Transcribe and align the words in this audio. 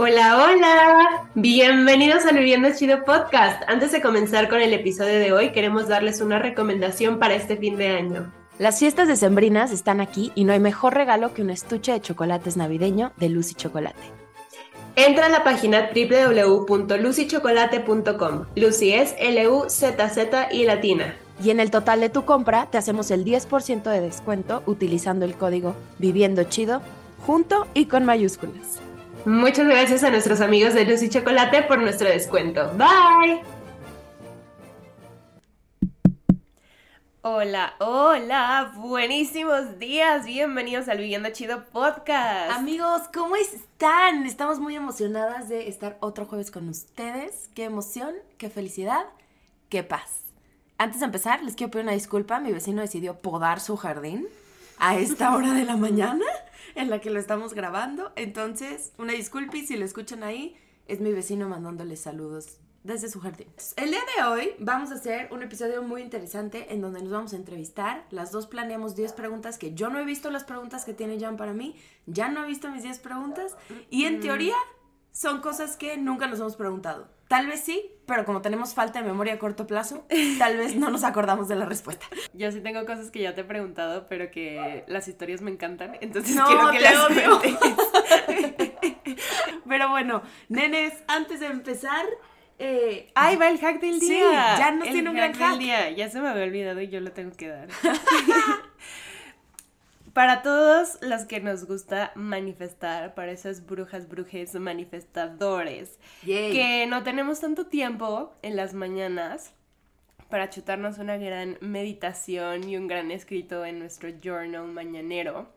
Hola, 0.00 0.44
hola. 0.44 1.28
Bienvenidos 1.34 2.24
al 2.24 2.36
Viviendo 2.36 2.68
Chido 2.72 3.04
Podcast. 3.04 3.64
Antes 3.66 3.90
de 3.90 4.00
comenzar 4.00 4.48
con 4.48 4.60
el 4.60 4.72
episodio 4.72 5.18
de 5.18 5.32
hoy, 5.32 5.50
queremos 5.50 5.88
darles 5.88 6.20
una 6.20 6.38
recomendación 6.38 7.18
para 7.18 7.34
este 7.34 7.56
fin 7.56 7.76
de 7.76 7.88
año. 7.88 8.32
Las 8.60 8.78
fiestas 8.78 9.08
decembrinas 9.08 9.72
están 9.72 10.00
aquí 10.00 10.30
y 10.36 10.44
no 10.44 10.52
hay 10.52 10.60
mejor 10.60 10.94
regalo 10.94 11.34
que 11.34 11.42
un 11.42 11.50
estuche 11.50 11.90
de 11.90 12.00
chocolates 12.00 12.56
navideño 12.56 13.10
de 13.16 13.28
Lucy 13.28 13.56
Chocolate. 13.56 13.98
Entra 14.94 15.26
a 15.26 15.30
la 15.30 15.42
página 15.42 15.90
www.lucychocolate.com. 15.92 18.44
Lucy 18.54 18.92
es 18.92 19.16
L-U-Z-Z 19.18 20.52
y 20.52 20.64
latina. 20.64 21.16
Y 21.42 21.50
en 21.50 21.58
el 21.58 21.72
total 21.72 21.98
de 21.98 22.08
tu 22.08 22.24
compra 22.24 22.68
te 22.70 22.78
hacemos 22.78 23.10
el 23.10 23.24
10% 23.24 23.82
de 23.82 24.00
descuento 24.00 24.62
utilizando 24.64 25.24
el 25.24 25.34
código 25.34 25.74
Viviendo 25.98 26.44
Chido 26.44 26.82
junto 27.26 27.66
y 27.74 27.86
con 27.86 28.04
mayúsculas. 28.04 28.78
Muchas 29.28 29.66
gracias 29.66 30.02
a 30.04 30.10
nuestros 30.10 30.40
amigos 30.40 30.72
de 30.72 30.86
Lucy 30.86 31.10
Chocolate 31.10 31.62
por 31.64 31.78
nuestro 31.78 32.08
descuento. 32.08 32.72
Bye. 32.78 33.42
Hola, 37.20 37.74
hola, 37.78 38.72
buenísimos 38.76 39.78
días, 39.78 40.24
bienvenidos 40.24 40.88
al 40.88 40.96
Viviendo 40.96 41.28
Chido 41.28 41.66
Podcast. 41.66 42.52
Amigos, 42.52 43.02
¿cómo 43.12 43.36
están? 43.36 44.24
Estamos 44.24 44.60
muy 44.60 44.74
emocionadas 44.74 45.50
de 45.50 45.68
estar 45.68 45.98
otro 46.00 46.24
jueves 46.24 46.50
con 46.50 46.66
ustedes. 46.66 47.50
Qué 47.54 47.64
emoción, 47.64 48.14
qué 48.38 48.48
felicidad, 48.48 49.04
qué 49.68 49.82
paz. 49.82 50.22
Antes 50.78 51.00
de 51.00 51.04
empezar, 51.04 51.44
les 51.44 51.54
quiero 51.54 51.70
pedir 51.70 51.84
una 51.84 51.92
disculpa. 51.92 52.40
Mi 52.40 52.50
vecino 52.50 52.80
decidió 52.80 53.16
podar 53.16 53.60
su 53.60 53.76
jardín 53.76 54.26
a 54.78 54.96
esta 54.96 55.36
hora 55.36 55.52
de 55.52 55.66
la 55.66 55.76
mañana 55.76 56.24
en 56.78 56.90
la 56.90 57.00
que 57.00 57.10
lo 57.10 57.18
estamos 57.18 57.54
grabando. 57.54 58.12
Entonces, 58.14 58.92
una 58.98 59.12
disculpa 59.12 59.56
si 59.58 59.76
lo 59.76 59.84
escuchan 59.84 60.22
ahí, 60.22 60.56
es 60.86 61.00
mi 61.00 61.12
vecino 61.12 61.48
mandándoles 61.48 62.00
saludos 62.00 62.58
desde 62.84 63.10
su 63.10 63.20
jardín. 63.20 63.48
El 63.76 63.90
día 63.90 64.00
de 64.16 64.24
hoy 64.24 64.54
vamos 64.60 64.92
a 64.92 64.94
hacer 64.94 65.28
un 65.32 65.42
episodio 65.42 65.82
muy 65.82 66.02
interesante 66.02 66.72
en 66.72 66.80
donde 66.80 67.02
nos 67.02 67.10
vamos 67.10 67.32
a 67.32 67.36
entrevistar. 67.36 68.06
Las 68.10 68.30
dos 68.30 68.46
planeamos 68.46 68.94
10 68.94 69.12
preguntas 69.14 69.58
que 69.58 69.74
yo 69.74 69.90
no 69.90 69.98
he 69.98 70.04
visto 70.04 70.30
las 70.30 70.44
preguntas 70.44 70.84
que 70.84 70.94
tiene 70.94 71.18
Jan 71.18 71.36
para 71.36 71.52
mí. 71.52 71.74
Ya 72.06 72.28
no 72.28 72.44
he 72.44 72.46
visto 72.46 72.70
mis 72.70 72.84
10 72.84 73.00
preguntas. 73.00 73.56
Y 73.90 74.04
en 74.04 74.20
teoría 74.20 74.54
son 75.10 75.40
cosas 75.40 75.76
que 75.76 75.96
nunca 75.96 76.28
nos 76.28 76.38
hemos 76.38 76.54
preguntado. 76.54 77.08
Tal 77.28 77.46
vez 77.46 77.60
sí, 77.60 77.92
pero 78.06 78.24
como 78.24 78.40
tenemos 78.40 78.72
falta 78.72 79.02
de 79.02 79.06
memoria 79.06 79.34
a 79.34 79.38
corto 79.38 79.66
plazo, 79.66 80.06
tal 80.38 80.56
vez 80.56 80.76
no 80.76 80.90
nos 80.90 81.04
acordamos 81.04 81.46
de 81.46 81.56
la 81.56 81.66
respuesta. 81.66 82.06
Yo 82.32 82.50
sí 82.50 82.60
tengo 82.60 82.84
cosas 82.86 83.10
que 83.10 83.20
ya 83.20 83.34
te 83.34 83.42
he 83.42 83.44
preguntado, 83.44 84.06
pero 84.08 84.30
que 84.30 84.84
las 84.88 85.08
historias 85.08 85.42
me 85.42 85.50
encantan, 85.50 85.98
entonces 86.00 86.38
quiero 86.46 86.70
que 86.70 86.80
las 86.80 87.10
odio. 87.10 87.40
pero 89.68 89.90
bueno, 89.90 90.22
nenes, 90.48 90.94
antes 91.06 91.40
de 91.40 91.46
empezar, 91.46 92.06
eh, 92.58 93.10
¡Ay, 93.14 93.36
va 93.36 93.48
el 93.48 93.60
hack 93.60 93.80
del 93.80 94.00
día! 94.00 94.08
Sí, 94.08 94.58
ya 94.58 94.70
no 94.72 94.84
tiene 94.84 95.10
un 95.10 95.14
gran 95.14 95.32
hack. 95.32 95.58
día. 95.58 95.90
Ya 95.90 96.08
se 96.08 96.20
me 96.20 96.28
había 96.28 96.44
olvidado 96.44 96.80
y 96.80 96.88
yo 96.88 97.00
lo 97.00 97.12
tengo 97.12 97.36
que 97.36 97.48
dar. 97.48 97.68
para 100.18 100.42
todos 100.42 100.98
los 101.00 101.26
que 101.26 101.38
nos 101.38 101.64
gusta 101.64 102.10
manifestar, 102.16 103.14
para 103.14 103.30
esas 103.30 103.64
brujas, 103.64 104.08
brujes, 104.08 104.52
manifestadores, 104.56 105.96
que 106.24 106.86
no 106.88 107.04
tenemos 107.04 107.38
tanto 107.38 107.68
tiempo 107.68 108.34
en 108.42 108.56
las 108.56 108.74
mañanas 108.74 109.52
para 110.28 110.50
chutarnos 110.50 110.98
una 110.98 111.18
gran 111.18 111.56
meditación 111.60 112.68
y 112.68 112.76
un 112.76 112.88
gran 112.88 113.12
escrito 113.12 113.64
en 113.64 113.78
nuestro 113.78 114.10
journal 114.20 114.66
mañanero, 114.66 115.52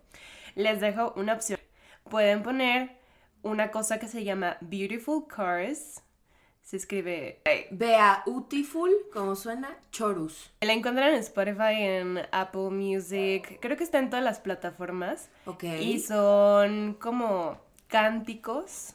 les 0.53 0.79
dejo 0.79 1.11
una 1.15 1.33
opción. 1.33 1.59
Pueden 2.07 2.43
poner 2.43 2.99
una 3.41 3.71
cosa 3.71 3.97
que 3.97 4.07
se 4.07 4.23
llama 4.23 4.57
Beautiful 4.61 5.25
Cars 5.27 6.03
se 6.61 6.77
escribe 6.77 7.41
Beautiful, 7.71 8.91
como 9.13 9.35
suena, 9.35 9.77
Chorus. 9.91 10.51
La 10.61 10.73
encuentran 10.73 11.13
en 11.13 11.19
Spotify, 11.19 11.73
en 11.75 12.19
Apple 12.31 12.69
Music, 12.69 13.59
creo 13.59 13.77
que 13.77 13.83
está 13.83 13.99
en 13.99 14.09
todas 14.09 14.23
las 14.23 14.39
plataformas. 14.39 15.29
Ok. 15.45 15.63
Y 15.63 15.99
son 15.99 16.93
como 16.93 17.59
cánticos 17.87 18.93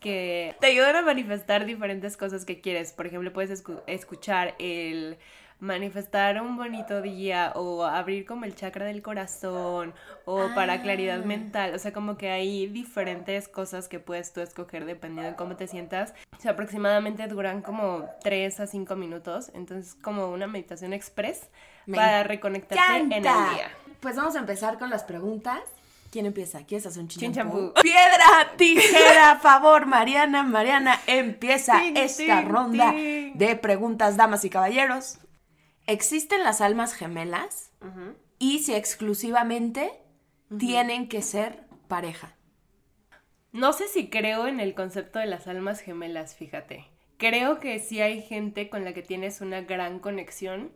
que 0.00 0.56
te 0.60 0.68
ayudan 0.68 0.96
a 0.96 1.02
manifestar 1.02 1.66
diferentes 1.66 2.16
cosas 2.16 2.44
que 2.44 2.60
quieres. 2.60 2.92
Por 2.92 3.06
ejemplo, 3.06 3.32
puedes 3.32 3.64
escuchar 3.86 4.54
el 4.58 5.18
manifestar 5.60 6.40
un 6.40 6.56
bonito 6.56 7.02
día 7.02 7.52
o 7.56 7.84
abrir 7.84 8.24
como 8.24 8.44
el 8.44 8.54
chakra 8.54 8.86
del 8.86 9.02
corazón 9.02 9.92
o 10.24 10.48
para 10.54 10.74
ah. 10.74 10.82
claridad 10.82 11.24
mental. 11.24 11.74
O 11.74 11.78
sea, 11.78 11.92
como 11.92 12.16
que 12.16 12.30
hay 12.30 12.66
diferentes 12.66 13.48
cosas 13.48 13.88
que 13.88 13.98
puedes 13.98 14.32
tú 14.32 14.40
escoger 14.40 14.84
dependiendo 14.84 15.30
de 15.30 15.36
cómo 15.36 15.56
te 15.56 15.66
sientas. 15.66 16.14
O 16.36 16.40
sea, 16.40 16.52
aproximadamente 16.52 17.26
duran 17.26 17.62
como 17.62 18.08
3 18.22 18.60
a 18.60 18.66
5 18.66 18.96
minutos. 18.96 19.50
Entonces, 19.54 19.96
como 20.00 20.30
una 20.30 20.46
meditación 20.46 20.92
express 20.92 21.48
para 21.92 22.22
reconectarte 22.22 22.96
en 22.96 23.12
el 23.12 23.22
día. 23.22 23.70
Pues 24.00 24.16
vamos 24.16 24.36
a 24.36 24.38
empezar 24.38 24.78
con 24.78 24.90
las 24.90 25.02
preguntas. 25.04 25.60
¿Quién 26.10 26.24
empieza? 26.24 26.64
¿Quieres 26.64 26.86
hacer 26.86 27.02
un 27.02 27.08
chinchampú? 27.08 27.74
Piedra, 27.82 28.52
tijera, 28.56 29.36
favor, 29.42 29.84
Mariana. 29.84 30.42
Mariana 30.42 30.98
empieza 31.06 31.84
esta 31.84 32.40
ronda 32.42 32.92
de 32.92 33.58
preguntas, 33.60 34.16
damas 34.16 34.44
y 34.44 34.50
caballeros. 34.50 35.18
¿Existen 35.88 36.44
las 36.44 36.60
almas 36.60 36.92
gemelas? 36.92 37.72
Y 38.38 38.58
si 38.58 38.74
exclusivamente 38.74 39.90
tienen 40.58 41.08
que 41.08 41.22
ser 41.22 41.64
pareja. 41.88 42.36
No 43.52 43.72
sé 43.72 43.88
si 43.88 44.10
creo 44.10 44.46
en 44.46 44.60
el 44.60 44.74
concepto 44.74 45.18
de 45.18 45.24
las 45.24 45.46
almas 45.46 45.80
gemelas, 45.80 46.36
fíjate. 46.36 46.84
Creo 47.16 47.58
que 47.58 47.78
sí 47.78 48.02
hay 48.02 48.20
gente 48.20 48.68
con 48.68 48.84
la 48.84 48.92
que 48.92 49.00
tienes 49.00 49.40
una 49.40 49.62
gran 49.62 49.98
conexión 49.98 50.72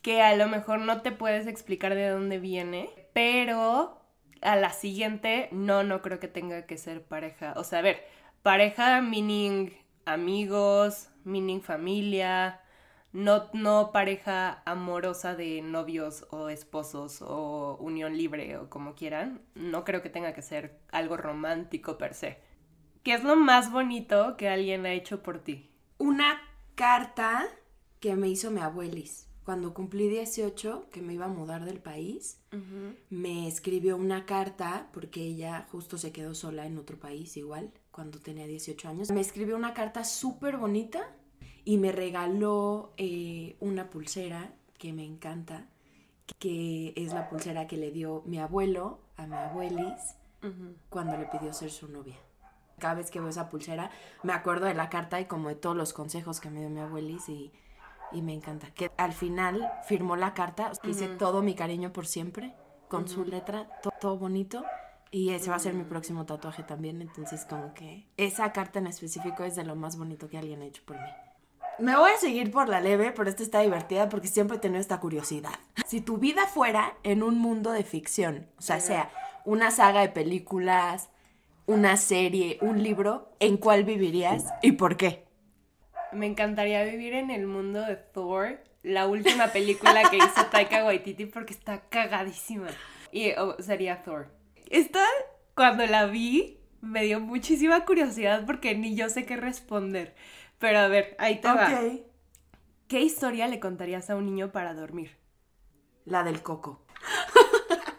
que 0.00 0.22
a 0.22 0.34
lo 0.34 0.48
mejor 0.48 0.80
no 0.80 1.02
te 1.02 1.12
puedes 1.12 1.46
explicar 1.46 1.94
de 1.94 2.08
dónde 2.08 2.38
viene, 2.38 2.88
pero 3.12 4.00
a 4.40 4.56
la 4.56 4.70
siguiente 4.70 5.50
no, 5.52 5.84
no 5.84 6.00
creo 6.00 6.20
que 6.20 6.28
tenga 6.28 6.64
que 6.64 6.78
ser 6.78 7.02
pareja. 7.02 7.52
O 7.58 7.64
sea, 7.64 7.80
a 7.80 7.82
ver, 7.82 8.02
pareja 8.42 9.02
meaning 9.02 9.72
amigos, 10.06 11.10
meaning 11.24 11.60
familia, 11.60 12.62
no, 13.14 13.48
no 13.52 13.92
pareja 13.92 14.60
amorosa 14.66 15.36
de 15.36 15.62
novios 15.62 16.26
o 16.30 16.48
esposos 16.48 17.22
o 17.22 17.76
unión 17.80 18.18
libre 18.18 18.58
o 18.58 18.68
como 18.68 18.96
quieran. 18.96 19.40
No 19.54 19.84
creo 19.84 20.02
que 20.02 20.10
tenga 20.10 20.34
que 20.34 20.42
ser 20.42 20.80
algo 20.90 21.16
romántico 21.16 21.96
per 21.96 22.12
se. 22.14 22.38
¿Qué 23.04 23.14
es 23.14 23.22
lo 23.22 23.36
más 23.36 23.70
bonito 23.70 24.36
que 24.36 24.48
alguien 24.48 24.84
ha 24.84 24.92
hecho 24.92 25.22
por 25.22 25.38
ti? 25.38 25.70
Una 25.96 26.42
carta 26.74 27.46
que 28.00 28.16
me 28.16 28.28
hizo 28.28 28.50
mi 28.50 28.60
abuelis. 28.60 29.28
Cuando 29.44 29.74
cumplí 29.74 30.08
18, 30.08 30.88
que 30.90 31.00
me 31.00 31.14
iba 31.14 31.26
a 31.26 31.28
mudar 31.28 31.64
del 31.64 31.78
país, 31.78 32.40
me 33.10 33.46
escribió 33.46 33.96
una 33.96 34.26
carta 34.26 34.88
porque 34.92 35.20
ella 35.22 35.68
justo 35.70 35.98
se 35.98 36.12
quedó 36.12 36.34
sola 36.34 36.66
en 36.66 36.78
otro 36.78 36.98
país 36.98 37.36
igual, 37.36 37.70
cuando 37.92 38.18
tenía 38.18 38.46
18 38.46 38.88
años. 38.88 39.10
Me 39.12 39.20
escribió 39.20 39.54
una 39.54 39.74
carta 39.74 40.02
súper 40.02 40.56
bonita 40.56 41.14
y 41.64 41.78
me 41.78 41.92
regaló 41.92 42.92
eh, 42.96 43.56
una 43.60 43.90
pulsera 43.90 44.52
que 44.78 44.92
me 44.92 45.04
encanta, 45.04 45.66
que 46.38 46.92
es 46.96 47.12
la 47.12 47.28
pulsera 47.28 47.66
que 47.66 47.76
le 47.76 47.90
dio 47.90 48.22
mi 48.26 48.38
abuelo 48.38 49.00
a 49.16 49.26
mi 49.26 49.36
abuelis 49.36 50.16
cuando 50.90 51.16
le 51.16 51.24
pidió 51.26 51.54
ser 51.54 51.70
su 51.70 51.88
novia. 51.88 52.16
Cada 52.78 52.94
vez 52.94 53.10
que 53.10 53.18
veo 53.18 53.30
esa 53.30 53.48
pulsera 53.48 53.90
me 54.22 54.34
acuerdo 54.34 54.66
de 54.66 54.74
la 54.74 54.90
carta 54.90 55.18
y 55.20 55.24
como 55.24 55.48
de 55.48 55.54
todos 55.54 55.76
los 55.76 55.94
consejos 55.94 56.40
que 56.40 56.50
me 56.50 56.60
dio 56.60 56.68
mi 56.68 56.80
abuelis 56.80 57.28
y, 57.28 57.52
me 58.12 58.34
encanta. 58.34 58.70
Que 58.72 58.92
al 58.96 59.12
final 59.12 59.72
firmó 59.86 60.16
la 60.16 60.34
carta, 60.34 60.70
hice 60.84 61.08
todo 61.08 61.42
mi 61.42 61.54
cariño 61.54 61.92
por 61.92 62.06
siempre, 62.06 62.54
con 62.88 63.08
su 63.08 63.24
letra, 63.24 63.68
todo 64.00 64.18
bonito. 64.18 64.64
Y 65.10 65.30
ese 65.30 65.50
va 65.50 65.56
a 65.56 65.60
ser 65.60 65.74
mi 65.74 65.84
próximo 65.84 66.26
tatuaje 66.26 66.62
también, 66.62 67.00
entonces 67.00 67.44
como 67.44 67.72
que 67.72 68.06
esa 68.16 68.52
carta 68.52 68.80
en 68.80 68.88
específico 68.88 69.44
es 69.44 69.56
de 69.56 69.64
lo 69.64 69.76
más 69.76 69.96
bonito 69.96 70.28
que 70.28 70.38
alguien 70.38 70.62
ha 70.62 70.66
hecho 70.66 70.82
por 70.84 70.96
mí. 70.96 71.08
Me 71.78 71.96
voy 71.96 72.10
a 72.12 72.16
seguir 72.18 72.50
por 72.50 72.68
la 72.68 72.80
leve, 72.80 73.12
pero 73.12 73.28
esta 73.28 73.42
está 73.42 73.60
divertida 73.60 74.08
porque 74.08 74.28
siempre 74.28 74.56
he 74.56 74.60
tenido 74.60 74.80
esta 74.80 75.00
curiosidad. 75.00 75.54
Si 75.86 76.00
tu 76.00 76.18
vida 76.18 76.46
fuera 76.46 76.94
en 77.02 77.22
un 77.22 77.38
mundo 77.38 77.72
de 77.72 77.82
ficción, 77.82 78.46
o 78.58 78.62
sea, 78.62 78.80
sea 78.80 79.10
una 79.44 79.70
saga 79.70 80.00
de 80.00 80.08
películas, 80.08 81.10
una 81.66 81.96
serie, 81.96 82.58
un 82.60 82.82
libro, 82.82 83.32
¿en 83.40 83.56
cuál 83.56 83.84
vivirías 83.84 84.44
y 84.62 84.72
por 84.72 84.96
qué? 84.96 85.24
Me 86.12 86.26
encantaría 86.26 86.84
vivir 86.84 87.14
en 87.14 87.30
el 87.30 87.46
mundo 87.46 87.80
de 87.80 87.96
Thor, 87.96 88.60
la 88.82 89.06
última 89.06 89.48
película 89.48 90.08
que 90.10 90.18
hizo 90.18 90.46
Taika 90.50 90.84
Waititi 90.84 91.26
porque 91.26 91.54
está 91.54 91.80
cagadísima. 91.88 92.68
Y 93.10 93.32
oh, 93.32 93.56
sería 93.60 94.02
Thor. 94.02 94.28
Esta, 94.70 95.04
cuando 95.54 95.86
la 95.86 96.06
vi, 96.06 96.58
me 96.80 97.02
dio 97.02 97.18
muchísima 97.18 97.84
curiosidad 97.84 98.44
porque 98.46 98.76
ni 98.76 98.94
yo 98.94 99.08
sé 99.08 99.24
qué 99.24 99.36
responder. 99.36 100.14
Pero 100.64 100.78
a 100.78 100.88
ver, 100.88 101.14
ahí 101.18 101.42
te 101.42 101.48
va. 101.48 101.68
¿Qué 102.88 103.00
historia 103.02 103.48
le 103.48 103.60
contarías 103.60 104.08
a 104.08 104.16
un 104.16 104.24
niño 104.24 104.50
para 104.50 104.72
dormir? 104.72 105.18
La 106.06 106.22
del 106.22 106.40
coco. 106.42 106.86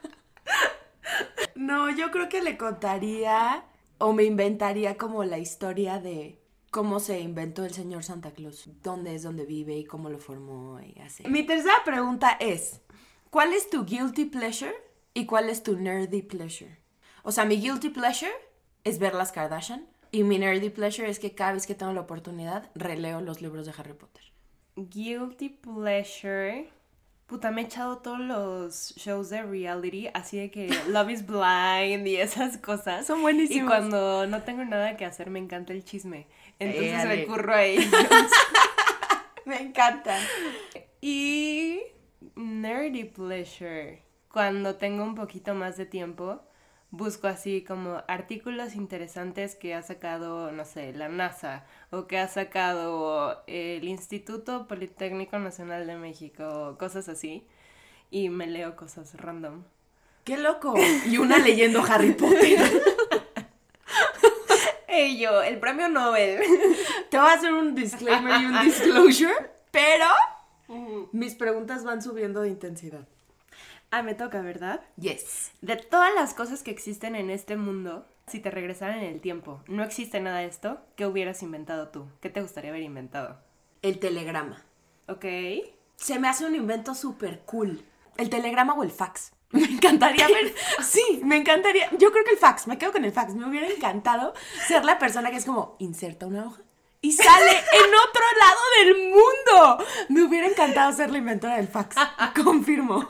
no, 1.55 1.91
yo 1.91 2.09
creo 2.09 2.27
que 2.27 2.41
le 2.41 2.57
contaría 2.57 3.65
O 3.99 4.13
me 4.13 4.23
inventaría 4.23 4.97
como 4.97 5.23
la 5.25 5.37
historia 5.37 5.99
de 5.99 6.41
cómo 6.71 6.99
se 6.99 7.19
inventó 7.19 7.63
el 7.65 7.71
señor 7.71 8.03
Santa 8.03 8.31
Claus, 8.31 8.67
dónde 8.81 9.13
es 9.13 9.21
donde 9.21 9.45
vive 9.45 9.77
y 9.77 9.85
cómo 9.85 10.09
lo 10.09 10.17
formó 10.17 10.79
y 10.81 10.99
así. 11.01 11.23
Mi 11.27 11.43
tercera 11.43 11.83
pregunta 11.85 12.31
es, 12.39 12.81
¿cuál 13.29 13.53
es 13.53 13.69
tu 13.69 13.85
guilty 13.85 14.25
pleasure 14.25 14.73
y 15.13 15.27
cuál 15.27 15.51
es 15.51 15.61
tu 15.61 15.77
nerdy 15.77 16.23
pleasure? 16.23 16.79
O 17.21 17.31
sea, 17.31 17.45
mi 17.45 17.57
guilty 17.57 17.89
pleasure 17.89 18.33
es 18.83 18.97
ver 18.97 19.13
las 19.13 19.31
Kardashian 19.31 19.87
y 20.15 20.23
mi 20.23 20.39
nerdy 20.39 20.69
pleasure 20.69 21.09
es 21.09 21.19
que 21.19 21.35
cada 21.35 21.51
vez 21.51 21.67
que 21.67 21.75
tengo 21.75 21.91
la 21.91 21.99
oportunidad 21.99 22.69
releo 22.73 23.19
los 23.19 23.41
libros 23.41 23.65
de 23.65 23.73
Harry 23.77 23.91
Potter. 23.91 24.23
Guilty 24.77 25.49
pleasure. 25.49 26.69
Puta, 27.25 27.51
me 27.51 27.61
he 27.61 27.65
echado 27.65 27.97
todos 27.97 28.19
los 28.21 28.93
shows 28.95 29.29
de 29.29 29.43
reality, 29.43 30.07
así 30.13 30.37
de 30.37 30.49
que 30.51 30.69
Love 30.87 31.09
is 31.09 31.25
Blind 31.25 32.07
y 32.07 32.15
esas 32.15 32.57
cosas. 32.59 33.05
Son 33.05 33.21
buenísimos. 33.21 33.65
Y 33.65 33.67
cuando 33.67 34.25
no 34.25 34.41
tengo 34.43 34.63
nada 34.63 34.95
que 34.95 35.03
hacer, 35.03 35.29
me 35.29 35.39
encanta 35.39 35.73
el 35.73 35.83
chisme. 35.83 36.27
Entonces 36.59 36.93
Éale. 36.93 37.15
recurro 37.17 37.53
a 37.53 37.65
ellos. 37.65 37.85
Me 39.45 39.61
encanta. 39.61 40.17
y 41.01 41.81
nerdy 42.35 43.03
pleasure. 43.03 44.01
Cuando 44.31 44.75
tengo 44.75 45.03
un 45.03 45.13
poquito 45.13 45.53
más 45.53 45.75
de 45.75 45.85
tiempo, 45.85 46.41
busco 46.95 47.27
así 47.27 47.63
como 47.63 48.03
artículos 48.07 48.75
interesantes 48.75 49.55
que 49.55 49.73
ha 49.73 49.81
sacado, 49.81 50.51
no 50.51 50.65
sé, 50.65 50.93
la 50.93 51.09
NASA 51.09 51.65
o 51.91 52.07
que 52.07 52.17
ha 52.17 52.27
sacado 52.27 53.43
el 53.47 53.83
Instituto 53.83 54.67
Politécnico 54.67 55.37
Nacional 55.39 55.87
de 55.87 55.95
México, 55.95 56.75
cosas 56.79 57.09
así. 57.09 57.45
Y 58.11 58.29
me 58.29 58.47
leo 58.47 58.75
cosas 58.75 59.15
random. 59.15 59.63
¡Qué 60.23 60.37
loco! 60.37 60.73
Y 61.07 61.17
una 61.17 61.37
leyendo 61.37 61.83
Harry 61.83 62.13
Potter. 62.13 62.59
Ey, 64.87 65.19
yo, 65.19 65.41
el 65.41 65.59
premio 65.59 65.89
Nobel. 65.89 66.39
Te 67.09 67.17
voy 67.17 67.27
a 67.27 67.33
hacer 67.33 67.51
un 67.53 67.75
disclaimer 67.75 68.41
y 68.41 68.45
un 68.45 68.61
disclosure, 68.61 69.51
pero 69.71 70.07
mis 71.11 71.35
preguntas 71.35 71.83
van 71.83 72.01
subiendo 72.01 72.41
de 72.41 72.49
intensidad. 72.49 73.07
Ah, 73.97 74.01
me 74.01 74.13
toca, 74.13 74.41
¿verdad? 74.41 74.81
Yes. 74.97 75.53
De 75.61 75.77
todas 75.77 76.13
las 76.15 76.33
cosas 76.33 76.63
que 76.63 76.71
existen 76.71 77.15
en 77.15 77.29
este 77.29 77.55
mundo, 77.55 78.05
si 78.27 78.41
te 78.41 78.51
regresaran 78.51 78.99
en 78.99 79.05
el 79.05 79.21
tiempo, 79.21 79.61
no 79.69 79.85
existe 79.85 80.19
nada 80.19 80.39
de 80.39 80.47
esto, 80.47 80.81
¿qué 80.97 81.05
hubieras 81.05 81.41
inventado 81.43 81.87
tú? 81.87 82.05
¿Qué 82.19 82.29
te 82.29 82.41
gustaría 82.41 82.71
haber 82.71 82.81
inventado? 82.81 83.37
El 83.81 83.99
telegrama. 83.99 84.65
Ok. 85.07 85.23
Se 85.95 86.19
me 86.19 86.27
hace 86.27 86.45
un 86.45 86.55
invento 86.55 86.93
súper 86.93 87.43
cool. 87.45 87.85
El 88.17 88.29
telegrama 88.29 88.73
o 88.73 88.83
el 88.83 88.91
fax. 88.91 89.31
Me 89.51 89.63
encantaría 89.63 90.27
ver. 90.27 90.53
Sí, 90.83 91.21
me 91.23 91.37
encantaría. 91.37 91.89
Yo 91.97 92.11
creo 92.11 92.25
que 92.25 92.31
el 92.31 92.37
fax. 92.37 92.67
Me 92.67 92.77
quedo 92.77 92.91
con 92.91 93.05
el 93.05 93.13
fax. 93.13 93.33
Me 93.33 93.47
hubiera 93.47 93.67
encantado 93.67 94.33
ser 94.67 94.83
la 94.83 94.99
persona 94.99 95.31
que 95.31 95.37
es 95.37 95.45
como, 95.45 95.77
inserta 95.79 96.27
una 96.27 96.47
hoja. 96.47 96.61
Y 96.99 97.13
sale 97.13 97.51
en 97.71 97.95
otro 97.95 98.23
lado 98.39 98.59
del 98.77 99.09
mundo. 99.09 99.85
Me 100.09 100.23
hubiera 100.23 100.47
encantado 100.47 100.91
ser 100.91 101.11
la 101.11 101.19
inventora 101.19 101.55
del 101.55 101.69
fax. 101.69 101.95
Confirmo. 102.43 103.07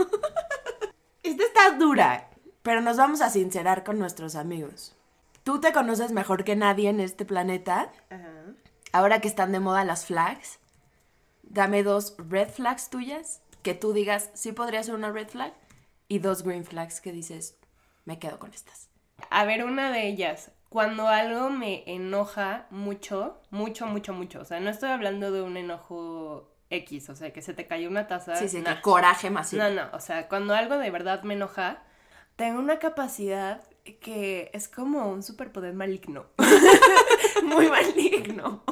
Esta 1.25 1.43
está 1.43 1.71
dura, 1.71 2.29
pero 2.61 2.81
nos 2.81 2.97
vamos 2.97 3.21
a 3.21 3.31
sincerar 3.31 3.83
con 3.83 3.97
nuestros 3.97 4.35
amigos. 4.35 4.95
Tú 5.43 5.59
te 5.59 5.73
conoces 5.73 6.11
mejor 6.11 6.43
que 6.43 6.55
nadie 6.55 6.89
en 6.89 6.99
este 6.99 7.25
planeta. 7.25 7.91
Ajá. 8.11 8.53
Ahora 8.91 9.21
que 9.21 9.27
están 9.27 9.51
de 9.51 9.59
moda 9.59 9.83
las 9.83 10.05
flags, 10.05 10.59
dame 11.41 11.81
dos 11.81 12.15
red 12.17 12.49
flags 12.49 12.89
tuyas 12.89 13.41
que 13.63 13.73
tú 13.73 13.91
digas, 13.93 14.29
sí 14.35 14.51
podría 14.51 14.83
ser 14.83 14.93
una 14.93 15.11
red 15.11 15.27
flag, 15.27 15.51
y 16.07 16.19
dos 16.19 16.43
green 16.43 16.63
flags 16.63 17.01
que 17.01 17.11
dices, 17.11 17.57
me 18.05 18.19
quedo 18.19 18.37
con 18.37 18.53
estas. 18.53 18.89
A 19.31 19.45
ver, 19.45 19.65
una 19.65 19.91
de 19.91 20.07
ellas. 20.07 20.51
Cuando 20.69 21.07
algo 21.07 21.49
me 21.49 21.83
enoja 21.87 22.67
mucho, 22.69 23.41
mucho, 23.49 23.87
mucho, 23.87 24.13
mucho. 24.13 24.41
O 24.41 24.45
sea, 24.45 24.59
no 24.59 24.69
estoy 24.69 24.89
hablando 24.89 25.31
de 25.31 25.41
un 25.41 25.57
enojo 25.57 26.54
X, 26.69 27.09
o 27.09 27.15
sea, 27.15 27.31
que 27.31 27.41
se 27.41 27.53
te 27.53 27.67
cayó 27.67 27.89
una 27.89 28.07
taza. 28.07 28.35
Sí, 28.35 28.49
sí, 28.49 28.61
nah. 28.61 28.75
que 28.75 28.81
coraje 28.81 29.29
masivo. 29.29 29.63
No, 29.63 29.69
no, 29.69 29.89
o 29.93 29.99
sea, 29.99 30.27
cuando 30.27 30.53
algo 30.55 30.77
de 30.77 30.89
verdad 30.91 31.23
me 31.23 31.35
enoja, 31.35 31.83
tengo 32.35 32.59
una 32.59 32.79
capacidad 32.79 33.63
que 34.01 34.49
es 34.53 34.67
como 34.67 35.09
un 35.09 35.23
superpoder 35.23 35.73
maligno. 35.73 36.25
muy 37.43 37.67
maligno. 37.67 38.63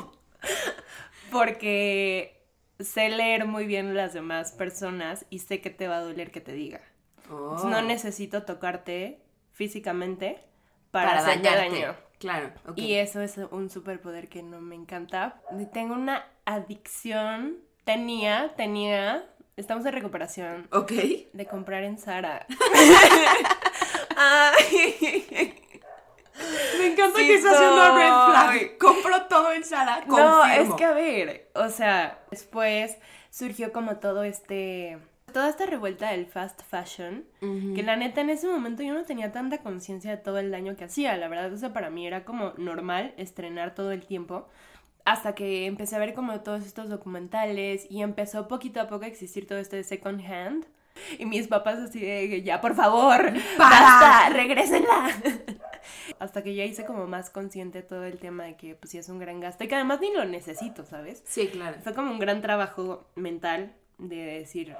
Porque 1.31 2.44
sé 2.80 3.10
leer 3.10 3.45
muy 3.45 3.66
bien 3.66 3.95
las 3.95 4.13
demás 4.13 4.51
personas 4.51 5.25
y 5.30 5.40
sé 5.40 5.62
que 5.62 5.69
te 5.69 5.88
va 5.88 5.98
a 5.98 6.01
doler 6.01 6.31
que 6.31 6.42
te 6.42 6.54
diga. 6.54 6.81
Oh. 7.30 7.63
No 7.66 7.81
necesito 7.81 8.44
tocarte 8.44 9.22
físicamente 9.51 10.44
para, 10.92 11.10
para 11.10 11.19
hacerte 11.22 11.50
dañarte. 11.50 11.80
daño. 11.81 11.95
Claro, 12.19 12.54
ok. 12.68 12.78
Y 12.78 12.94
eso 12.94 13.22
es 13.22 13.38
un 13.51 13.69
superpoder 13.69 14.30
que 14.30 14.44
no 14.44 14.62
me 14.62 14.75
encanta. 14.75 15.42
Tengo 15.74 15.94
una 15.94 16.25
adicción. 16.45 17.57
Tenía, 17.83 18.53
tenía. 18.56 19.25
Estamos 19.56 19.85
en 19.85 19.94
recuperación. 19.94 20.68
Ok. 20.71 20.91
De 21.33 21.45
comprar 21.45 21.83
en 21.83 21.97
Sara. 21.97 22.45
Ay. 24.18 25.53
Me 26.80 26.88
encanta 26.88 27.19
Sí 27.19 27.27
que 27.27 27.35
estás 27.35 27.53
haciendo 27.56 27.95
red 27.95 28.07
flag. 28.07 28.77
Compro 28.77 29.21
todo 29.24 29.51
en 29.53 29.63
Sara. 29.63 30.03
No, 30.07 30.45
es 30.45 30.74
que 30.74 30.85
a 30.85 30.94
ver, 30.94 31.51
o 31.53 31.69
sea, 31.69 32.19
después 32.31 32.97
surgió 33.30 33.71
como 33.71 33.97
todo 33.97 34.24
este. 34.24 34.97
Toda 35.31 35.50
esta 35.50 35.65
revuelta 35.65 36.12
del 36.12 36.27
fast 36.27 36.62
fashion, 36.62 37.25
que 37.75 37.81
la 37.81 37.95
neta 37.95 38.21
en 38.21 38.30
ese 38.30 38.47
momento 38.47 38.83
yo 38.83 38.94
no 38.94 39.03
tenía 39.03 39.31
tanta 39.31 39.57
conciencia 39.59 40.12
de 40.12 40.18
todo 40.18 40.38
el 40.38 40.51
daño 40.51 40.75
que 40.75 40.83
hacía. 40.83 41.18
La 41.18 41.27
verdad, 41.27 41.51
o 41.51 41.57
sea, 41.57 41.74
para 41.74 41.89
mí 41.89 42.06
era 42.06 42.24
como 42.24 42.53
normal 42.57 43.15
estrenar 43.18 43.74
todo 43.74 43.91
el 43.91 44.06
tiempo. 44.06 44.47
Hasta 45.06 45.36
que 45.36 45.66
empecé 45.66 45.96
a 45.96 46.00
ver 46.00 46.14
como 46.14 46.40
todos 46.42 46.66
estos 46.66 46.90
documentales 46.90 47.86
y 47.90 48.02
empezó 48.02 48.48
poquito 48.48 48.80
a 48.80 48.88
poco 48.88 49.06
a 49.06 49.08
existir 49.08 49.48
todo 49.48 49.58
esto 49.58 49.76
de 49.76 49.84
second 49.84 50.22
hand. 50.22 50.66
Y 51.18 51.26
mis 51.26 51.48
papás 51.48 51.80
así 51.80 52.00
de, 52.00 52.44
ya, 52.44 52.62
por 52.62 52.76
favor, 52.76 53.34
¡Para! 53.58 53.82
basta, 53.82 54.30
regrésenla. 54.30 55.10
Hasta 56.20 56.44
que 56.44 56.56
ya 56.56 56.64
hice 56.64 56.86
como 56.86 57.08
más 57.08 57.30
consciente 57.30 57.82
todo 57.82 58.06
el 58.06 58.18
tema 58.20 58.46
de 58.46 58.56
que 58.56 58.76
pues 58.76 58.92
sí 58.92 58.98
es 58.98 59.10
un 59.10 59.20
gran 59.20 59.40
gasto 59.40 59.64
y 59.64 59.68
que 59.68 59.76
además 59.76 60.00
ni 60.00 60.14
lo 60.14 60.24
necesito, 60.24 60.86
¿sabes? 60.86 61.22
Sí, 61.26 61.48
claro. 61.48 61.78
Fue 61.84 61.94
como 61.94 62.12
un 62.12 62.20
gran 62.20 62.42
trabajo 62.42 63.10
mental 63.16 63.74
de 63.98 64.18
decir, 64.18 64.76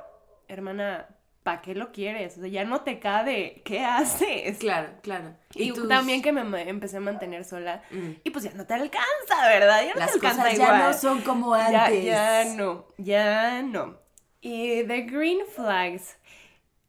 hermana, 0.48 1.08
¿para 1.44 1.62
qué 1.62 1.76
lo 1.76 1.92
quieres? 1.92 2.38
O 2.38 2.42
sea, 2.42 2.50
ya 2.50 2.64
no 2.64 2.82
te 2.82 3.00
cabe, 3.00 3.62
¿qué 3.66 3.82
haces? 3.86 4.58
Claro, 4.60 4.90
claro. 5.02 5.36
Y, 5.54 5.72
tus- 5.74 5.88
también 5.88 6.22
que 6.22 6.32
me 6.32 6.42
empecé 6.70 6.98
a 6.98 7.02
mantener 7.02 7.44
sola 7.46 7.84
Mm. 7.92 8.12
y 8.24 8.30
pues 8.32 8.46
ya 8.46 8.52
no 8.54 8.66
te 8.66 8.74
alcanza, 8.74 9.48
¿verdad? 9.48 9.82
Ya 9.86 9.94
no 9.94 10.00
Las 10.00 10.12
te 10.12 10.16
alcanza 10.16 10.38
cosas 10.44 10.54
igual. 10.56 10.70
ya 10.80 10.88
no 10.88 10.94
son 10.94 11.22
como 11.22 11.54
antes. 11.54 12.04
ya 12.06 12.46
no, 12.56 12.86
ya 12.98 13.62
no. 13.62 13.98
Y 14.42 14.84
de 14.84 15.02
Green 15.04 15.40
Flags, 15.54 16.18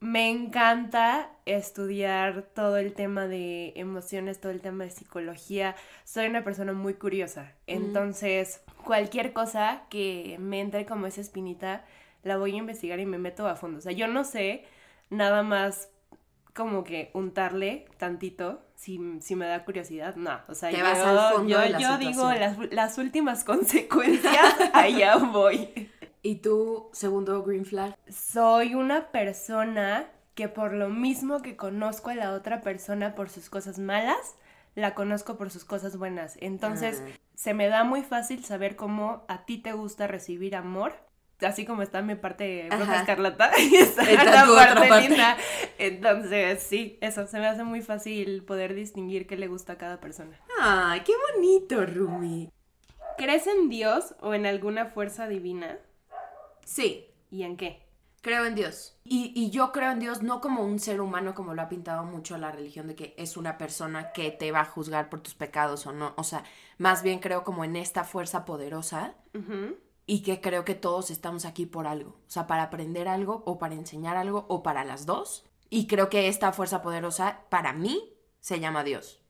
me 0.01 0.29
encanta 0.31 1.31
estudiar 1.47 2.43
todo 2.55 2.77
el 2.77 2.93
tema 2.95 3.27
de 3.27 3.73
emociones, 3.77 4.41
todo 4.41 4.53
el 4.53 4.61
tema 4.61 4.85
de 4.85 4.91
psicología. 4.91 5.75
Soy 6.05 6.27
una 6.27 6.45
persona 6.45 6.73
muy 6.75 6.95
curiosa. 6.95 7.53
Entonces, 7.67 8.61
cualquier 8.85 9.33
cosa 9.33 9.83
que 9.89 10.37
me 10.39 10.61
entre 10.61 10.85
como 10.85 11.07
esa 11.07 11.21
espinita, 11.23 11.85
la 12.25 12.37
voy 12.37 12.55
a 12.55 12.57
investigar 12.59 12.99
y 13.01 13.07
me 13.07 13.19
meto 13.19 13.47
a 13.47 13.57
fondo. 13.57 13.79
O 13.79 13.81
sea, 13.81 13.93
yo 13.93 14.09
no 14.09 14.25
sé 14.25 14.65
nada 15.11 15.43
más 15.43 15.91
como 16.55 16.85
que 16.85 17.11
untarle 17.15 17.87
tantito 17.99 18.63
si, 18.77 19.01
si 19.21 19.35
me 19.37 19.47
da 19.47 19.65
curiosidad. 19.65 20.15
No, 20.17 20.41
o 20.49 20.55
sea, 20.55 20.71
Te 20.71 20.79
yo, 20.79 20.85
vas 20.85 20.99
al 21.01 21.35
fondo 21.35 21.49
yo, 21.49 21.61
de 21.61 21.71
la 21.71 21.79
yo 21.79 21.99
digo 21.99 22.31
las, 22.33 22.59
las 22.73 22.99
últimas 22.99 23.45
consecuencias, 23.45 24.55
allá 24.73 25.17
voy. 25.17 25.91
¿Y 26.23 26.37
tú, 26.37 26.89
segundo 26.93 27.43
green 27.43 27.65
flag? 27.67 27.97
Soy 28.09 28.75
una 28.75 29.09
persona 29.11 30.07
que 30.35 30.49
por 30.49 30.73
lo 30.73 30.89
mismo 30.89 31.43
que 31.43 31.57
conozco 31.57 32.11
a 32.11 32.15
la 32.15 32.33
otra 32.33 32.61
persona 32.61 33.15
por 33.15 33.29
sus 33.31 33.51
cosas 33.51 33.79
malas, 33.79 34.35
la 34.75 34.95
conozco 34.95 35.37
por 35.37 35.51
sus 35.51 35.65
cosas 35.65 35.97
buenas. 35.97 36.37
Entonces, 36.41 37.03
Ah. 37.05 37.11
se 37.35 37.53
me 37.55 37.69
da 37.69 37.85
muy 37.85 38.03
fácil 38.03 38.45
saber 38.45 38.75
cómo 38.75 39.25
a 39.29 39.45
ti 39.45 39.59
te 39.59 39.73
gusta 39.73 40.07
recibir 40.07 40.57
amor. 40.57 40.95
Así 41.41 41.65
como 41.67 41.83
está 41.83 42.01
mi 42.03 42.15
parte 42.15 42.69
roja 42.71 42.83
Ajá. 42.85 43.01
escarlata 43.01 43.51
y 43.59 43.75
está 43.77 44.03
Está 44.11 44.47
la 44.47 44.55
parte 44.55 44.89
parte. 44.89 45.09
linda. 45.09 45.37
Entonces, 45.79 46.63
sí, 46.63 46.99
eso 47.01 47.27
se 47.27 47.39
me 47.39 47.47
hace 47.47 47.65
muy 47.65 47.83
fácil 47.83 48.45
poder 48.45 48.75
distinguir 48.75 49.27
qué 49.27 49.37
le 49.37 49.49
gusta 49.49 49.75
a 49.75 49.79
cada 49.79 50.01
persona. 50.01 50.39
Ay, 50.61 51.01
qué 51.01 51.13
bonito, 51.35 51.85
Rumi. 51.85 52.51
¿Crees 53.19 53.47
en 53.47 53.69
Dios 53.69 54.15
o 54.21 54.35
en 54.35 54.47
alguna 54.47 54.87
fuerza 54.87 55.29
divina? 55.29 55.79
Sí, 56.65 57.07
¿Y 57.31 57.43
en 57.43 57.57
qué? 57.57 57.83
creo 58.23 58.47
en 58.47 58.55
Dios. 58.55 58.97
Y, 59.05 59.33
y 59.35 59.51
yo 59.51 59.71
creo 59.71 59.91
en 59.91 59.99
Dios 60.01 60.23
no 60.23 60.41
como 60.41 60.63
un 60.65 60.79
ser 60.79 61.03
humano 61.03 61.35
como 61.35 61.53
lo 61.53 61.61
ha 61.61 61.69
pintado 61.69 62.05
mucho 62.05 62.39
la 62.39 62.51
religión 62.51 62.87
de 62.89 62.95
que 62.95 63.15
es 63.19 63.37
una 63.37 63.59
persona 63.59 64.13
que 64.13 64.31
te 64.31 64.51
va 64.51 64.61
a 64.61 64.65
juzgar 64.65 65.11
por 65.11 65.21
tus 65.21 65.35
pecados 65.35 65.87
o 65.87 65.93
no. 65.93 66.15
O 66.17 66.25
sea, 66.25 66.43
más 66.79 67.03
bien 67.03 67.19
creo 67.19 67.45
como 67.45 67.65
en 67.67 67.77
esta 67.77 68.03
fuerza 68.03 68.47
poderosa 68.47 69.15
Ujú. 69.35 69.77
Y 70.07 70.23
que 70.23 70.41
creo 70.41 70.65
que 70.65 70.75
todos 70.75 71.11
estamos 71.11 71.45
aquí 71.45 71.67
por 71.67 71.87
algo. 71.87 72.11
O 72.11 72.31
sea, 72.31 72.47
para 72.47 72.65
aprender 72.65 73.09
algo 73.09 73.43
o 73.47 73.59
para 73.59 73.75
enseñar 73.75 74.17
algo 74.17 74.45
o 74.49 74.63
para 74.63 74.85
las 74.85 75.07
dos. 75.07 75.45
Y 75.71 75.87
creo 75.87 76.09
que 76.09 76.29
esta 76.29 76.53
fuerza 76.53 76.83
poderosa 76.83 77.41
para 77.49 77.73
mí 77.73 78.15
se 78.41 78.61
llama 78.61 78.85
Dios. 78.85 79.21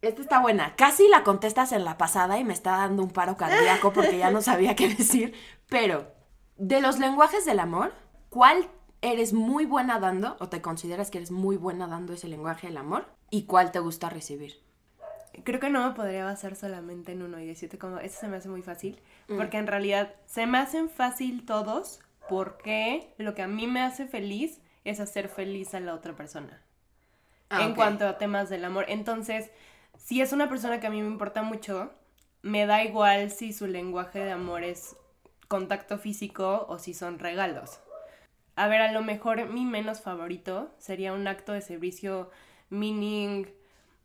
Esta 0.00 0.22
está 0.22 0.40
buena. 0.40 0.76
Casi 0.76 1.08
la 1.08 1.24
contestas 1.24 1.72
en 1.72 1.84
la 1.84 1.98
pasada 1.98 2.38
y 2.38 2.44
me 2.44 2.52
está 2.52 2.76
dando 2.76 3.02
un 3.02 3.10
paro 3.10 3.36
cardíaco 3.36 3.92
porque 3.92 4.18
ya 4.18 4.30
no 4.30 4.42
sabía 4.42 4.76
qué 4.76 4.88
decir. 4.94 5.34
Pero, 5.68 6.12
de 6.56 6.80
los 6.80 6.98
lenguajes 6.98 7.44
del 7.44 7.58
amor, 7.58 7.92
¿cuál 8.28 8.70
eres 9.00 9.32
muy 9.32 9.64
buena 9.64 9.98
dando 9.98 10.36
o 10.40 10.48
te 10.48 10.62
consideras 10.62 11.10
que 11.10 11.18
eres 11.18 11.30
muy 11.30 11.56
buena 11.56 11.86
dando 11.86 12.12
ese 12.12 12.28
lenguaje 12.28 12.68
del 12.68 12.76
amor? 12.76 13.06
¿Y 13.30 13.46
cuál 13.46 13.72
te 13.72 13.78
gusta 13.80 14.10
recibir? 14.10 14.62
Creo 15.42 15.60
que 15.60 15.70
no 15.70 15.88
me 15.88 15.94
podría 15.94 16.24
basar 16.24 16.54
solamente 16.54 17.12
en 17.12 17.22
uno 17.22 17.40
y 17.40 17.46
decirte 17.46 17.78
como, 17.78 17.98
eso 17.98 18.20
se 18.20 18.28
me 18.28 18.36
hace 18.36 18.48
muy 18.48 18.62
fácil, 18.62 19.00
porque 19.26 19.58
en 19.58 19.66
realidad 19.66 20.14
se 20.26 20.46
me 20.46 20.58
hacen 20.58 20.88
fácil 20.88 21.44
todos 21.44 22.00
porque 22.28 23.12
lo 23.18 23.34
que 23.34 23.42
a 23.42 23.48
mí 23.48 23.66
me 23.66 23.82
hace 23.82 24.06
feliz 24.06 24.60
es 24.84 25.00
hacer 25.00 25.28
feliz 25.28 25.74
a 25.74 25.80
la 25.80 25.94
otra 25.94 26.14
persona. 26.14 26.62
Ah, 27.50 27.64
en 27.64 27.74
cuanto 27.74 28.06
a 28.06 28.18
temas 28.18 28.48
del 28.48 28.64
amor. 28.64 28.86
Entonces, 28.88 29.50
si 29.98 30.20
es 30.20 30.32
una 30.32 30.48
persona 30.48 30.80
que 30.80 30.86
a 30.86 30.90
mí 30.90 31.00
me 31.00 31.08
importa 31.08 31.42
mucho, 31.42 31.92
me 32.42 32.66
da 32.66 32.84
igual 32.84 33.30
si 33.30 33.52
su 33.52 33.66
lenguaje 33.66 34.18
de 34.18 34.32
amor 34.32 34.64
es 34.64 34.96
contacto 35.48 35.98
físico 35.98 36.66
o 36.68 36.78
si 36.78 36.94
son 36.94 37.18
regalos. 37.18 37.80
A 38.56 38.68
ver, 38.68 38.80
a 38.80 38.92
lo 38.92 39.02
mejor 39.02 39.48
mi 39.48 39.64
menos 39.64 40.00
favorito 40.00 40.74
sería 40.78 41.12
un 41.12 41.26
acto 41.26 41.52
de 41.52 41.60
servicio, 41.60 42.30
meaning, 42.70 43.46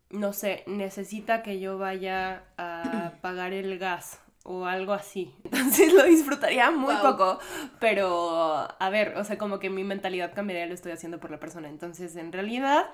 no 0.09 0.33
sé, 0.33 0.63
necesita 0.67 1.43
que 1.43 1.59
yo 1.59 1.77
vaya 1.77 2.43
a 2.57 3.13
pagar 3.21 3.53
el 3.53 3.77
gas 3.79 4.19
o 4.43 4.65
algo 4.65 4.93
así. 4.93 5.35
Entonces 5.43 5.93
lo 5.93 6.03
disfrutaría 6.03 6.71
muy 6.71 6.95
Wow. 6.95 7.03
poco, 7.03 7.39
pero 7.79 8.67
a 8.79 8.89
ver, 8.89 9.15
o 9.17 9.23
sea, 9.23 9.37
como 9.37 9.59
que 9.59 9.69
mi 9.69 9.83
mentalidad 9.83 10.33
cambiaría, 10.33 10.65
lo 10.65 10.73
estoy 10.73 10.91
haciendo 10.91 11.19
por 11.19 11.29
la 11.31 11.39
persona. 11.39 11.69
Entonces, 11.69 12.15
en 12.15 12.31
realidad, 12.31 12.85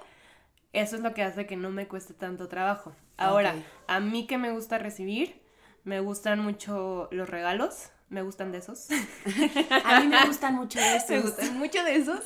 eso 0.73 0.95
es 0.97 1.01
lo 1.01 1.13
que 1.13 1.23
hace 1.23 1.45
que 1.45 1.55
no 1.55 1.69
me 1.69 1.87
cueste 1.87 2.13
tanto 2.13 2.47
trabajo. 2.49 2.93
Ahora, 3.17 3.51
Ok. 3.51 3.63
a 3.87 3.99
mí 4.01 4.27
que 4.27 4.37
me 4.37 4.51
gusta 4.51 4.77
recibir, 4.77 5.41
me 5.85 6.01
gustan 6.01 6.39
mucho 6.39 7.07
los 7.11 7.29
regalos, 7.29 7.91
me 8.09 8.21
gustan 8.23 8.51
de 8.51 8.57
esos. 8.57 8.87
A 9.85 9.99
mí 10.01 10.07
me 10.07 10.25
gustan 10.25 10.55
mucho 10.55 10.79
me 10.81 10.95
estos. 10.97 11.21
gustan 11.23 11.57
mucho 11.57 11.81
de 11.83 11.95
esos. 11.95 12.19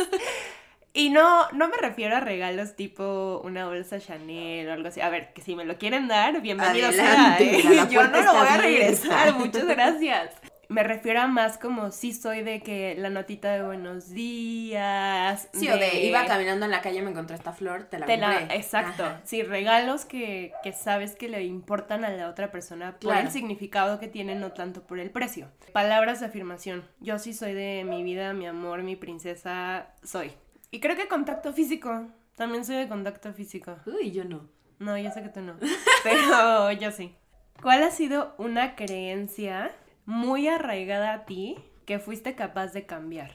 Y 0.93 1.09
no, 1.09 1.49
no 1.51 1.69
me 1.69 1.77
refiero 1.77 2.15
a 2.15 2.19
regalos 2.19 2.75
tipo 2.75 3.41
una 3.43 3.67
bolsa 3.67 3.99
Chanel 3.99 4.67
o 4.69 4.73
algo 4.73 4.87
así. 4.87 5.01
A 5.01 5.09
ver, 5.09 5.33
que 5.33 5.41
si 5.41 5.55
me 5.55 5.63
lo 5.65 5.77
quieren 5.77 6.07
dar, 6.07 6.41
bienvenido 6.41 6.91
sea, 6.91 7.35
Adelante, 7.35 7.43
¿eh? 7.59 7.63
mira, 7.63 7.83
la 7.83 7.89
Yo 7.89 8.07
no 8.07 8.21
lo 8.21 8.33
voy 8.33 8.47
a 8.47 8.57
regresar, 8.57 9.11
abierta. 9.11 9.33
muchas 9.39 9.65
gracias. 9.67 10.31
Me 10.67 10.83
refiero 10.83 11.21
a 11.21 11.27
más 11.27 11.57
como 11.57 11.89
si 11.91 12.13
soy 12.13 12.43
de 12.43 12.61
que 12.61 12.93
la 12.95 13.09
notita 13.09 13.51
de 13.53 13.63
buenos 13.63 14.09
días. 14.11 15.47
Sí, 15.53 15.67
o 15.67 15.77
de 15.77 16.03
iba 16.05 16.25
caminando 16.25 16.65
en 16.65 16.71
la 16.71 16.81
calle, 16.81 17.01
me 17.01 17.09
encontré 17.09 17.35
esta 17.35 17.53
flor, 17.53 17.85
te 17.85 17.97
la 17.97 18.05
te 18.05 18.17
la- 18.17 18.41
exacto. 18.53 19.03
Ajá. 19.03 19.21
Sí, 19.25 19.41
regalos 19.41 20.05
que, 20.05 20.53
que 20.63 20.71
sabes 20.73 21.15
que 21.15 21.27
le 21.27 21.43
importan 21.43 22.05
a 22.05 22.09
la 22.11 22.29
otra 22.29 22.51
persona 22.51 22.91
por 22.93 23.11
Claro. 23.11 23.27
el 23.27 23.31
significado 23.31 23.99
que 23.99 24.07
tienen, 24.07 24.39
no 24.39 24.51
tanto 24.51 24.83
por 24.83 24.99
el 24.99 25.09
precio. 25.09 25.47
Palabras 25.73 26.19
de 26.19 26.27
afirmación. 26.27 26.83
Yo 26.99 27.17
sí 27.17 27.33
soy 27.33 27.53
de 27.53 27.83
mi 27.83 28.03
vida, 28.03 28.33
mi 28.33 28.45
amor, 28.45 28.83
mi 28.83 28.95
princesa, 28.95 29.87
soy. 30.03 30.31
Y 30.71 30.79
creo 30.79 30.95
que 30.95 31.07
contacto 31.07 31.53
físico. 31.53 32.07
También 32.35 32.63
soy 32.63 32.75
de 32.75 32.87
contacto 32.87 33.33
físico. 33.33 33.77
Uy, 33.85 34.11
yo 34.11 34.23
no. 34.23 34.49
No, 34.79 34.97
yo 34.97 35.11
sé 35.11 35.21
que 35.21 35.29
tú 35.29 35.41
no. 35.41 35.57
Pero 36.03 36.71
yo 36.71 36.91
sí. 36.91 37.15
¿Cuál 37.61 37.83
ha 37.83 37.91
sido 37.91 38.35
una 38.37 38.75
creencia 38.75 39.75
muy 40.05 40.47
arraigada 40.47 41.13
a 41.13 41.25
ti 41.25 41.57
que 41.85 41.99
fuiste 41.99 42.35
capaz 42.35 42.67
de 42.67 42.85
cambiar? 42.85 43.31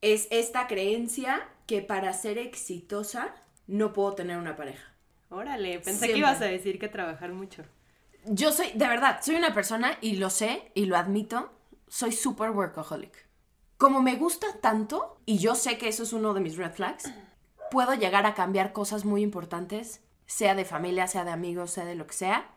Es 0.00 0.28
esta 0.30 0.68
creencia 0.68 1.48
que 1.66 1.82
para 1.82 2.12
ser 2.12 2.38
exitosa 2.38 3.34
no 3.66 3.92
puedo 3.92 4.14
tener 4.14 4.36
una 4.36 4.54
pareja. 4.54 4.92
Órale, 5.28 5.80
pensé 5.80 5.90
Siempre. 5.90 6.12
que 6.12 6.18
ibas 6.18 6.40
a 6.40 6.44
decir 6.44 6.78
que 6.78 6.88
trabajar 6.88 7.32
mucho. 7.32 7.64
Yo 8.26 8.52
soy, 8.52 8.70
de 8.74 8.86
verdad, 8.86 9.20
soy 9.22 9.34
una 9.36 9.54
persona, 9.54 9.98
y 10.00 10.16
lo 10.16 10.30
sé, 10.30 10.70
y 10.74 10.86
lo 10.86 10.96
admito, 10.96 11.52
soy 11.88 12.12
super 12.12 12.50
workaholic. 12.50 13.25
Como 13.78 14.00
me 14.00 14.16
gusta 14.16 14.46
tanto, 14.60 15.18
y 15.26 15.38
yo 15.38 15.54
sé 15.54 15.76
que 15.78 15.88
eso 15.88 16.02
es 16.02 16.12
uno 16.12 16.32
de 16.34 16.40
mis 16.40 16.56
red 16.56 16.72
flags, 16.72 17.12
puedo 17.70 17.94
llegar 17.94 18.24
a 18.26 18.34
cambiar 18.34 18.72
cosas 18.72 19.04
muy 19.04 19.22
importantes, 19.22 20.00
sea 20.26 20.54
de 20.54 20.64
familia, 20.64 21.06
sea 21.06 21.24
de 21.24 21.30
amigos, 21.30 21.72
sea 21.72 21.84
de 21.84 21.94
lo 21.94 22.06
que 22.06 22.14
sea, 22.14 22.48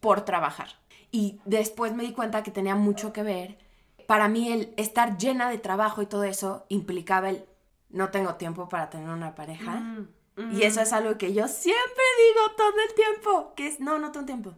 por 0.00 0.22
trabajar. 0.24 0.68
Y 1.10 1.40
después 1.44 1.94
me 1.94 2.04
di 2.04 2.12
cuenta 2.12 2.42
que 2.42 2.50
tenía 2.50 2.74
mucho 2.74 3.12
que 3.12 3.22
ver. 3.22 3.58
Para 4.06 4.28
mí 4.28 4.52
el 4.52 4.74
estar 4.76 5.16
llena 5.16 5.48
de 5.48 5.58
trabajo 5.58 6.02
y 6.02 6.06
todo 6.06 6.24
eso 6.24 6.66
implicaba 6.68 7.30
el 7.30 7.46
no 7.88 8.10
tengo 8.10 8.34
tiempo 8.34 8.68
para 8.68 8.90
tener 8.90 9.08
una 9.08 9.34
pareja. 9.34 9.76
Mm, 9.76 10.08
Y 10.52 10.64
eso 10.64 10.80
es 10.82 10.92
algo 10.92 11.16
que 11.16 11.32
yo 11.32 11.48
siempre 11.48 12.04
digo 12.28 12.54
todo 12.56 12.72
el 12.86 12.94
tiempo, 12.94 13.54
que 13.54 13.68
es, 13.68 13.80
no, 13.80 13.98
no 13.98 14.12
tengo 14.12 14.26
tiempo. 14.26 14.54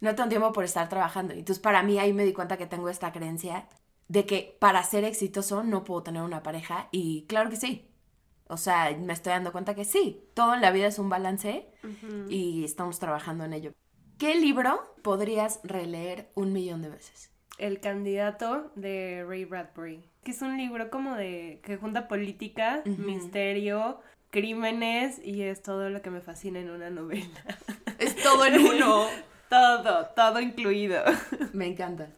No 0.00 0.14
tengo 0.16 0.28
tiempo 0.28 0.52
por 0.52 0.64
estar 0.64 0.88
trabajando. 0.88 1.32
Entonces 1.32 1.60
para 1.60 1.82
mí 1.84 1.98
ahí 1.98 2.12
me 2.12 2.24
di 2.24 2.32
cuenta 2.32 2.56
que 2.56 2.66
tengo 2.66 2.88
esta 2.88 3.12
creencia 3.12 3.68
de 4.12 4.26
que 4.26 4.58
para 4.58 4.82
ser 4.82 5.04
exitoso 5.04 5.62
no 5.62 5.84
puedo 5.84 6.02
tener 6.02 6.20
una 6.20 6.42
pareja 6.42 6.88
y 6.92 7.24
claro 7.28 7.48
que 7.48 7.56
sí. 7.56 7.88
O 8.46 8.58
sea, 8.58 8.94
me 8.94 9.14
estoy 9.14 9.32
dando 9.32 9.52
cuenta 9.52 9.74
que 9.74 9.86
sí, 9.86 10.28
todo 10.34 10.52
en 10.52 10.60
la 10.60 10.70
vida 10.70 10.86
es 10.88 10.98
un 10.98 11.08
balance 11.08 11.66
y 12.28 12.62
estamos 12.62 12.98
trabajando 12.98 13.44
en 13.44 13.54
ello. 13.54 13.72
¿Qué 14.18 14.34
libro 14.34 14.94
podrías 15.00 15.60
releer 15.64 16.30
un 16.34 16.52
millón 16.52 16.82
de 16.82 16.90
veces? 16.90 17.32
El 17.56 17.80
candidato 17.80 18.70
de 18.74 19.24
Ray 19.26 19.46
Bradbury, 19.46 20.04
que 20.22 20.32
es 20.32 20.42
un 20.42 20.58
libro 20.58 20.90
como 20.90 21.16
de 21.16 21.62
que 21.64 21.78
junta 21.78 22.06
política, 22.06 22.82
misterio, 22.84 24.00
crímenes 24.28 25.24
y 25.24 25.40
es 25.40 25.62
todo 25.62 25.88
lo 25.88 26.02
que 26.02 26.10
me 26.10 26.20
fascina 26.20 26.60
en 26.60 26.70
una 26.70 26.90
novela. 26.90 27.40
Es 27.98 28.14
todo 28.16 28.44
en 28.44 28.60
uno. 28.60 29.06
todo, 29.48 30.06
todo 30.14 30.38
incluido. 30.38 31.02
me 31.54 31.66
encanta. 31.66 32.10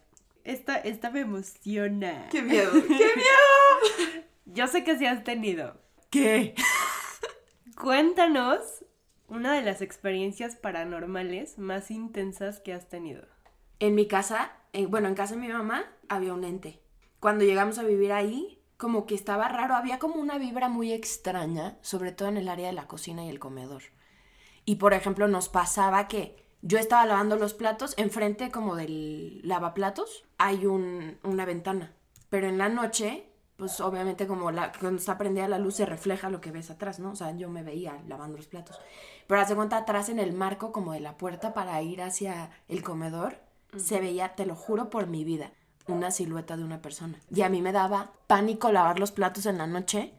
Esta, 0.45 0.77
esta 0.77 1.09
me 1.09 1.21
emociona. 1.21 2.29
Qué 2.31 2.41
miedo, 2.41 2.71
qué 2.71 2.79
miedo. 2.87 4.25
Yo 4.45 4.67
sé 4.67 4.83
que 4.85 4.97
sí 4.97 5.05
has 5.05 5.23
tenido. 5.23 5.75
¿Qué? 6.09 6.55
Cuéntanos 7.81 8.85
una 9.27 9.53
de 9.55 9.61
las 9.63 9.81
experiencias 9.81 10.55
paranormales 10.55 11.57
más 11.57 11.91
intensas 11.91 12.59
que 12.59 12.73
has 12.73 12.87
tenido. 12.87 13.23
En 13.79 13.95
mi 13.95 14.07
casa, 14.07 14.51
en- 14.71 14.89
bueno, 14.89 15.07
en 15.07 15.15
casa 15.15 15.33
de 15.35 15.41
mi 15.41 15.47
mamá 15.49 15.83
había 16.07 16.33
un 16.33 16.43
ente. 16.43 16.79
Cuando 17.19 17.43
llegamos 17.43 17.79
a 17.79 17.83
vivir 17.83 18.13
ahí, 18.13 18.61
como 18.77 19.05
que 19.07 19.15
estaba 19.15 19.47
raro, 19.49 19.73
había 19.75 19.99
como 19.99 20.15
una 20.15 20.37
vibra 20.37 20.69
muy 20.69 20.93
extraña, 20.93 21.77
sobre 21.81 22.11
todo 22.11 22.29
en 22.29 22.37
el 22.37 22.49
área 22.49 22.67
de 22.67 22.73
la 22.73 22.87
cocina 22.87 23.25
y 23.25 23.29
el 23.29 23.39
comedor. 23.39 23.81
Y 24.63 24.75
por 24.75 24.93
ejemplo, 24.93 25.27
nos 25.27 25.49
pasaba 25.49 26.07
que 26.07 26.44
yo 26.67 26.79
estaba 26.79 27.05
lavando 27.05 27.35
los 27.35 27.53
platos, 27.53 27.93
enfrente 27.97 28.49
como 28.49 28.75
del 28.75 29.39
lavaplatos 29.47 30.25
hay 30.39 30.65
un- 30.65 31.19
una 31.23 31.45
ventana. 31.45 31.93
Pero 32.31 32.47
en 32.47 32.57
la 32.57 32.69
noche, 32.69 33.29
pues 33.55 33.79
obviamente 33.81 34.25
como 34.25 34.49
la, 34.51 34.71
cuando 34.79 34.99
está 34.99 35.15
prendida 35.17 35.47
la 35.47 35.59
luz 35.59 35.75
se 35.75 35.85
refleja 35.85 36.31
lo 36.31 36.41
que 36.41 36.49
ves 36.51 36.71
atrás, 36.71 36.99
¿no? 36.99 37.11
O 37.11 37.15
sea, 37.15 37.31
yo 37.37 37.49
me 37.49 37.61
veía 37.61 38.01
lavando 38.07 38.37
los 38.37 38.47
platos. 38.47 38.79
Pero 39.27 39.39
hace 39.39 39.55
cuenta 39.55 39.77
atrás 39.77 40.09
en 40.09 40.17
el 40.17 40.33
marco 40.33 40.71
como 40.71 40.93
de 40.93 41.01
la 41.01 41.17
puerta 41.17 41.53
para 41.53 41.79
ir 41.83 42.01
hacia 42.01 42.49
el 42.67 42.81
comedor, 42.81 43.37
se 43.77 43.99
veía, 43.99 44.35
te 44.35 44.47
lo 44.47 44.55
juro 44.55 44.89
por 44.89 45.05
mi 45.07 45.23
vida, 45.23 45.51
una 45.87 46.09
silueta 46.09 46.57
de 46.57 46.63
una 46.63 46.81
persona. 46.81 47.19
Y 47.29 47.43
a 47.43 47.49
mí 47.49 47.61
me 47.61 47.71
daba 47.73 48.11
pánico 48.25 48.71
lavar 48.71 48.99
los 48.99 49.11
platos 49.11 49.45
en 49.45 49.59
la 49.59 49.67
noche. 49.67 50.13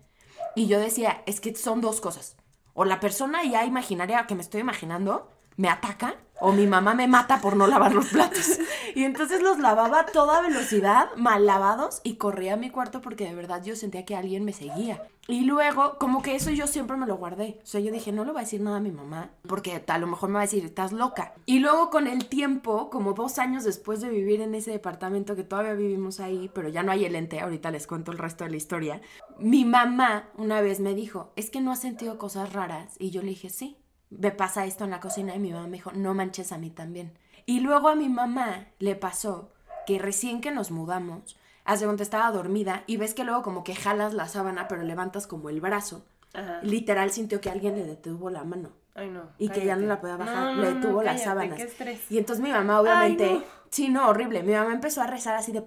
Y 0.55 0.69
yo 0.69 0.79
decía, 0.79 1.23
es 1.27 1.41
que 1.41 1.55
son 1.57 1.81
dos 1.81 2.01
cosas. 2.01 2.37
O 2.73 2.85
la 2.85 3.01
persona 3.01 3.43
ya 3.45 3.65
imaginaria 3.65 4.27
que 4.29 4.37
me 4.37 4.43
estoy 4.43 4.61
imaginando 4.61 5.29
me 5.57 5.69
ataca, 5.69 6.15
o 6.41 6.53
mi 6.53 6.67
mamá 6.67 6.95
me 6.95 7.09
mata 7.09 7.41
por 7.41 7.57
no 7.57 7.67
lavar 7.67 7.95
los 7.95 8.07
platos. 8.07 8.59
Y 8.95 9.05
entonces 9.05 9.43
los 9.43 9.59
lavaba 9.59 10.01
a 10.01 10.07
toda 10.07 10.41
velocidad, 10.41 11.09
mal 11.17 11.47
lavados, 11.47 12.01
y 12.03 12.17
corría 12.17 12.55
a 12.55 12.57
mi 12.57 12.71
cuarto 12.71 13.01
porque 13.01 13.25
de 13.25 13.35
verdad 13.35 13.63
yo 13.63 13.77
sentía 13.77 14.05
que 14.05 14.17
alguien 14.17 14.45
me 14.45 14.53
seguía. 14.53 15.03
Y 15.29 15.41
luego, 15.41 15.99
como 15.99 16.23
que 16.23 16.37
eso 16.37 16.51
yo 16.51 16.69
siempre 16.69 16.97
me 16.97 17.07
lo 17.07 17.17
guardé. 17.17 17.59
O 17.63 17.67
sea, 17.67 17.81
yo 17.81 17.91
dije, 17.91 18.13
no 18.13 18.25
le 18.25 18.31
voy 18.31 18.41
a 18.41 18.45
decir 18.45 18.61
nada 18.61 18.77
a 18.77 18.81
mi 18.81 18.93
mamá, 18.93 19.31
porque 19.47 19.83
a 19.87 19.99
lo 19.99 20.07
mejor 20.07 20.29
me 20.29 20.35
va 20.35 20.41
a 20.41 20.43
decir, 20.43 20.65
estás 20.65 20.93
loca. 20.93 21.35
Y 21.47 21.59
luego 21.59 21.91
con 21.91 22.07
el 22.07 22.27
tiempo, 22.27 22.91
como 22.91 23.13
dos 23.13 23.39
años 23.39 23.65
después 23.65 24.01
de 24.01 24.09
vivir 24.09 24.41
en 24.41 24.55
ese 24.55 24.71
departamento 24.71 25.35
que 25.35 25.43
todavía 25.43 25.75
vivimos 25.75 26.21
ahí, 26.21 26.51
pero 26.55 26.69
ya 26.69 26.83
no 26.83 26.93
hay 26.93 27.05
el 27.05 27.17
ente, 27.17 27.41
ahorita 27.41 27.71
les 27.71 27.87
cuento 27.87 28.13
el 28.13 28.19
resto 28.19 28.45
de 28.45 28.51
la 28.51 28.57
historia, 28.57 29.01
mi 29.39 29.65
mamá 29.65 30.29
una 30.37 30.61
vez 30.61 30.81
me 30.81 30.95
dijo, 30.95 31.33
es 31.35 31.51
que 31.51 31.61
no 31.61 31.73
has 31.73 31.81
sentido 31.81 32.19
cosas 32.19 32.53
raras. 32.53 32.95
Y 32.99 33.11
yo 33.11 33.21
le 33.23 33.29
dije, 33.29 33.51
sí, 33.51 33.77
me 34.11 34.31
pasa 34.31 34.65
esto 34.67 34.85
en 34.85 34.91
la 34.91 35.01
cocina. 35.01 35.35
Y 35.35 35.39
mi 35.39 35.53
mamá 35.53 35.67
me 35.67 35.77
dijo, 35.79 35.93
no 35.93 36.15
manches 36.15 36.53
a 36.53 36.59
mí 36.59 36.71
también. 36.71 37.13
Y 37.45 37.61
luego 37.61 37.89
a 37.89 37.95
mi 37.95 38.09
mamá 38.09 38.67
le 38.79 38.97
pasó 38.97 39.53
que 39.87 39.99
recién 39.99 40.41
que 40.41 40.51
nos 40.51 40.71
mudamos, 40.71 41.37
hace 41.65 41.85
cuando 41.85 42.03
estaba 42.03 42.31
dormida 42.33 42.83
y 42.87 42.97
ves 42.97 43.15
que 43.15 43.25
luego 43.25 43.43
como 43.43 43.63
que 43.65 43.75
jalas 43.75 44.15
la 44.15 44.27
sábana 44.29 44.67
pero 44.69 44.83
levantas 44.83 45.27
como 45.27 45.49
el 45.49 45.61
brazo. 45.61 46.05
Ajá. 46.35 46.61
Literal 46.63 47.11
sintió 47.13 47.41
que 47.41 47.51
alguien 47.51 47.77
le 47.77 47.85
detuvo 47.85 48.29
la 48.31 48.45
mano 48.45 48.71
Ay, 48.95 49.09
no. 49.09 49.31
y 49.39 49.49
que 49.49 49.65
ya 49.65 49.75
no 49.77 49.87
la 49.87 50.01
podía 50.01 50.17
bajar, 50.17 50.35
No, 50.37 50.55
no, 50.57 50.63
le 50.63 50.69
no, 50.71 50.75
detuvo 50.81 51.03
las 51.03 51.23
cállate, 51.23 51.25
sábanas. 51.25 51.75
Qué. 51.79 51.99
Y 52.11 52.19
entonces 52.19 52.43
mi 52.45 52.51
mamá 52.51 52.81
obviamente, 52.81 53.25
Ay, 53.25 53.35
no. 53.39 53.45
sí, 53.71 53.89
no, 53.89 54.09
horrible, 54.09 54.43
mi 54.43 54.53
mamá 54.53 54.75
empezó 54.75 55.01
a 55.03 55.07
rezar 55.07 55.35
así 55.37 55.53
de, 55.53 55.65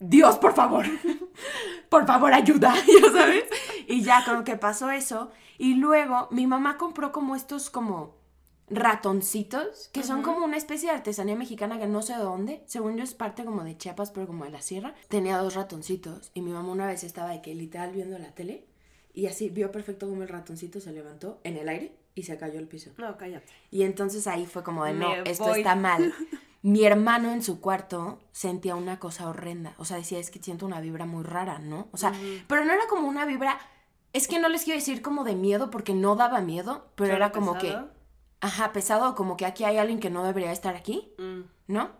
Dios, 0.00 0.38
por 0.38 0.54
favor, 0.54 0.86
por 1.88 2.06
favor, 2.06 2.32
ayuda, 2.32 2.74
ya 3.02 3.10
sabes. 3.12 3.44
Y 3.86 4.02
ya 4.02 4.24
como 4.24 4.44
que 4.44 4.56
pasó 4.56 4.90
eso. 4.90 5.30
Y 5.58 5.74
luego 5.74 6.28
mi 6.30 6.46
mamá 6.46 6.76
compró 6.76 7.10
como 7.12 7.34
estos 7.34 7.68
como 7.70 8.16
ratoncitos, 8.70 9.88
que 9.92 10.02
son 10.02 10.22
como 10.22 10.44
una 10.44 10.56
especie 10.56 10.90
de 10.90 10.96
artesanía 10.96 11.34
mexicana 11.36 11.78
que 11.78 11.86
no 11.86 12.02
sé 12.02 12.12
de 12.14 12.22
dónde. 12.22 12.62
Según 12.66 12.96
yo 12.96 13.04
es 13.04 13.14
parte 13.14 13.44
como 13.44 13.64
de 13.64 13.76
Chiapas, 13.76 14.10
pero 14.10 14.26
como 14.26 14.44
de 14.44 14.50
la 14.50 14.60
sierra. 14.60 14.94
Tenía 15.08 15.38
dos 15.38 15.54
ratoncitos 15.54 16.30
y 16.34 16.42
mi 16.42 16.52
mamá 16.52 16.70
una 16.70 16.86
vez 16.86 17.02
estaba 17.02 17.30
de 17.30 17.42
que 17.42 17.54
literal 17.54 17.92
viendo 17.92 18.18
la 18.18 18.34
tele 18.34 18.66
y 19.14 19.26
así 19.26 19.48
vio 19.48 19.72
perfecto 19.72 20.08
como 20.08 20.22
el 20.22 20.28
ratoncito 20.28 20.80
se 20.80 20.92
levantó 20.92 21.40
en 21.44 21.56
el 21.56 21.68
aire 21.68 21.96
y 22.14 22.24
se 22.24 22.36
cayó 22.36 22.58
al 22.58 22.66
piso. 22.68 22.90
No, 22.98 23.16
cállate. 23.16 23.46
Y 23.70 23.82
entonces 23.82 24.26
ahí 24.26 24.46
fue 24.46 24.62
como 24.62 24.84
de, 24.84 24.92
no, 24.92 25.08
Me 25.10 25.30
esto 25.30 25.44
voy". 25.44 25.58
está 25.60 25.74
mal. 25.74 26.14
Mi 26.62 26.84
hermano 26.84 27.30
en 27.30 27.42
su 27.42 27.60
cuarto 27.60 28.18
sentía 28.32 28.74
una 28.74 28.98
cosa 28.98 29.28
horrenda. 29.28 29.74
O 29.78 29.84
sea, 29.84 29.96
decía, 29.96 30.18
es 30.18 30.30
que 30.30 30.40
siento 30.42 30.66
una 30.66 30.80
vibra 30.80 31.06
muy 31.06 31.22
rara, 31.22 31.58
¿no? 31.58 31.88
O 31.92 31.96
sea, 31.96 32.12
pero 32.46 32.64
no 32.64 32.72
era 32.72 32.86
como 32.88 33.06
una 33.08 33.24
vibra... 33.24 33.58
Es 34.12 34.26
que 34.26 34.38
no 34.38 34.48
les 34.48 34.64
quiero 34.64 34.78
decir 34.78 35.02
como 35.02 35.22
de 35.22 35.34
miedo 35.34 35.70
porque 35.70 35.94
no 35.94 36.16
daba 36.16 36.40
miedo, 36.40 36.88
pero 36.94 37.08
¿Solo 37.12 37.16
era 37.16 37.30
como 37.32 37.54
pesado? 37.54 37.86
que... 37.88 37.98
Ajá, 38.40 38.72
pesado, 38.72 39.14
como 39.14 39.36
que 39.36 39.46
aquí 39.46 39.64
hay 39.64 39.76
alguien 39.78 40.00
que 40.00 40.10
no 40.10 40.24
debería 40.24 40.52
estar 40.52 40.74
aquí, 40.76 41.12
Mm, 41.18 41.40
¿no? 41.68 41.90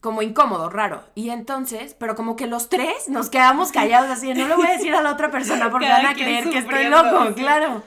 Como 0.00 0.22
incómodo, 0.22 0.70
raro. 0.70 1.04
Y 1.14 1.30
entonces, 1.30 1.94
pero 1.98 2.14
como 2.16 2.36
que 2.36 2.46
los 2.46 2.68
tres 2.68 3.08
nos 3.08 3.28
quedamos 3.30 3.72
callados 3.72 4.10
así, 4.10 4.32
no 4.34 4.46
le 4.48 4.56
voy 4.56 4.66
a 4.66 4.72
decir 4.72 4.94
a 4.94 5.02
la 5.02 5.12
otra 5.12 5.30
persona 5.30 5.70
porque 5.70 5.86
Cada 5.86 6.02
van 6.02 6.12
a 6.12 6.14
creer 6.14 6.48
que 6.50 6.58
estoy 6.58 6.84
loco, 6.86 7.28
sí. 7.28 7.34
claro. 7.34 7.82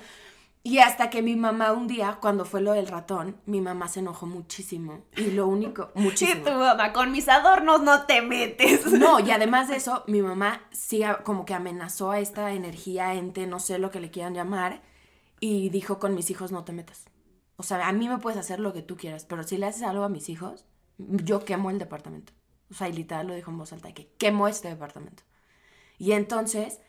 Y 0.69 0.77
hasta 0.79 1.09
que 1.09 1.23
mi 1.23 1.35
mamá 1.35 1.71
un 1.71 1.88
día, 1.88 2.19
cuando 2.21 2.45
fue 2.45 2.61
lo 2.61 2.73
del 2.73 2.88
ratón, 2.88 3.38
mi 3.47 3.59
mamá 3.59 3.88
se 3.88 4.01
enojó 4.01 4.27
muchísimo. 4.27 5.01
Y 5.17 5.31
lo 5.31 5.47
único, 5.47 5.89
Y 5.95 6.01
muchísimo. 6.01 6.43
tu 6.43 6.51
mamá, 6.51 6.93
con 6.93 7.11
mis 7.11 7.27
adornos 7.27 7.81
no 7.81 8.05
te 8.05 8.21
metes. 8.21 8.85
No, 8.91 9.19
y 9.19 9.31
además 9.31 9.67
de 9.67 9.77
eso, 9.77 10.03
mi 10.05 10.21
mamá 10.21 10.61
sí 10.71 11.01
a- 11.01 11.23
como 11.23 11.45
que 11.45 11.55
amenazó 11.55 12.11
a 12.11 12.19
esta 12.19 12.53
energía, 12.53 13.15
ente, 13.15 13.47
no 13.47 13.59
sé 13.59 13.79
lo 13.79 13.89
que 13.89 13.99
le 13.99 14.11
quieran 14.11 14.35
llamar, 14.35 14.83
y 15.39 15.69
dijo 15.69 15.97
con 15.97 16.13
mis 16.13 16.29
hijos 16.29 16.51
no 16.51 16.63
te 16.65 16.71
metas. 16.73 17.05
O 17.55 17.63
sea, 17.63 17.88
a 17.88 17.91
mí 17.91 18.07
me 18.07 18.19
puedes 18.19 18.39
hacer 18.39 18.59
lo 18.59 18.71
que 18.71 18.83
tú 18.83 18.95
quieras, 18.95 19.25
pero 19.25 19.41
si 19.43 19.57
le 19.57 19.65
haces 19.65 19.81
algo 19.83 20.03
a 20.03 20.09
mis 20.09 20.29
hijos, 20.29 20.65
yo 20.99 21.45
quemo 21.45 21.71
el 21.71 21.79
departamento. 21.79 22.31
O 22.69 22.75
sea, 22.75 22.89
y 22.89 22.93
literal 22.93 23.25
lo 23.27 23.33
dijo 23.33 23.49
en 23.49 23.57
voz 23.57 23.73
alta, 23.73 23.91
que 23.93 24.11
quemo 24.19 24.47
este 24.47 24.67
departamento. 24.67 25.23
Y 25.97 26.11
entonces, 26.11 26.79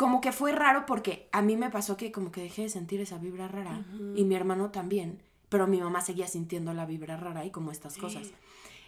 como 0.00 0.22
que 0.22 0.32
fue 0.32 0.52
raro 0.52 0.86
porque 0.86 1.28
a 1.30 1.42
mí 1.42 1.58
me 1.58 1.68
pasó 1.68 1.98
que 1.98 2.10
como 2.10 2.32
que 2.32 2.40
dejé 2.40 2.62
de 2.62 2.68
sentir 2.70 3.02
esa 3.02 3.18
vibra 3.18 3.48
rara, 3.48 3.84
y 4.16 4.24
mi 4.24 4.34
hermano 4.34 4.70
también, 4.70 5.22
pero 5.50 5.66
mi 5.66 5.78
mamá 5.78 6.00
seguía 6.00 6.26
sintiendo 6.26 6.72
la 6.72 6.86
vibra 6.86 7.18
rara 7.18 7.44
y 7.44 7.50
como 7.50 7.70
estas 7.70 7.98
cosas. 7.98 8.28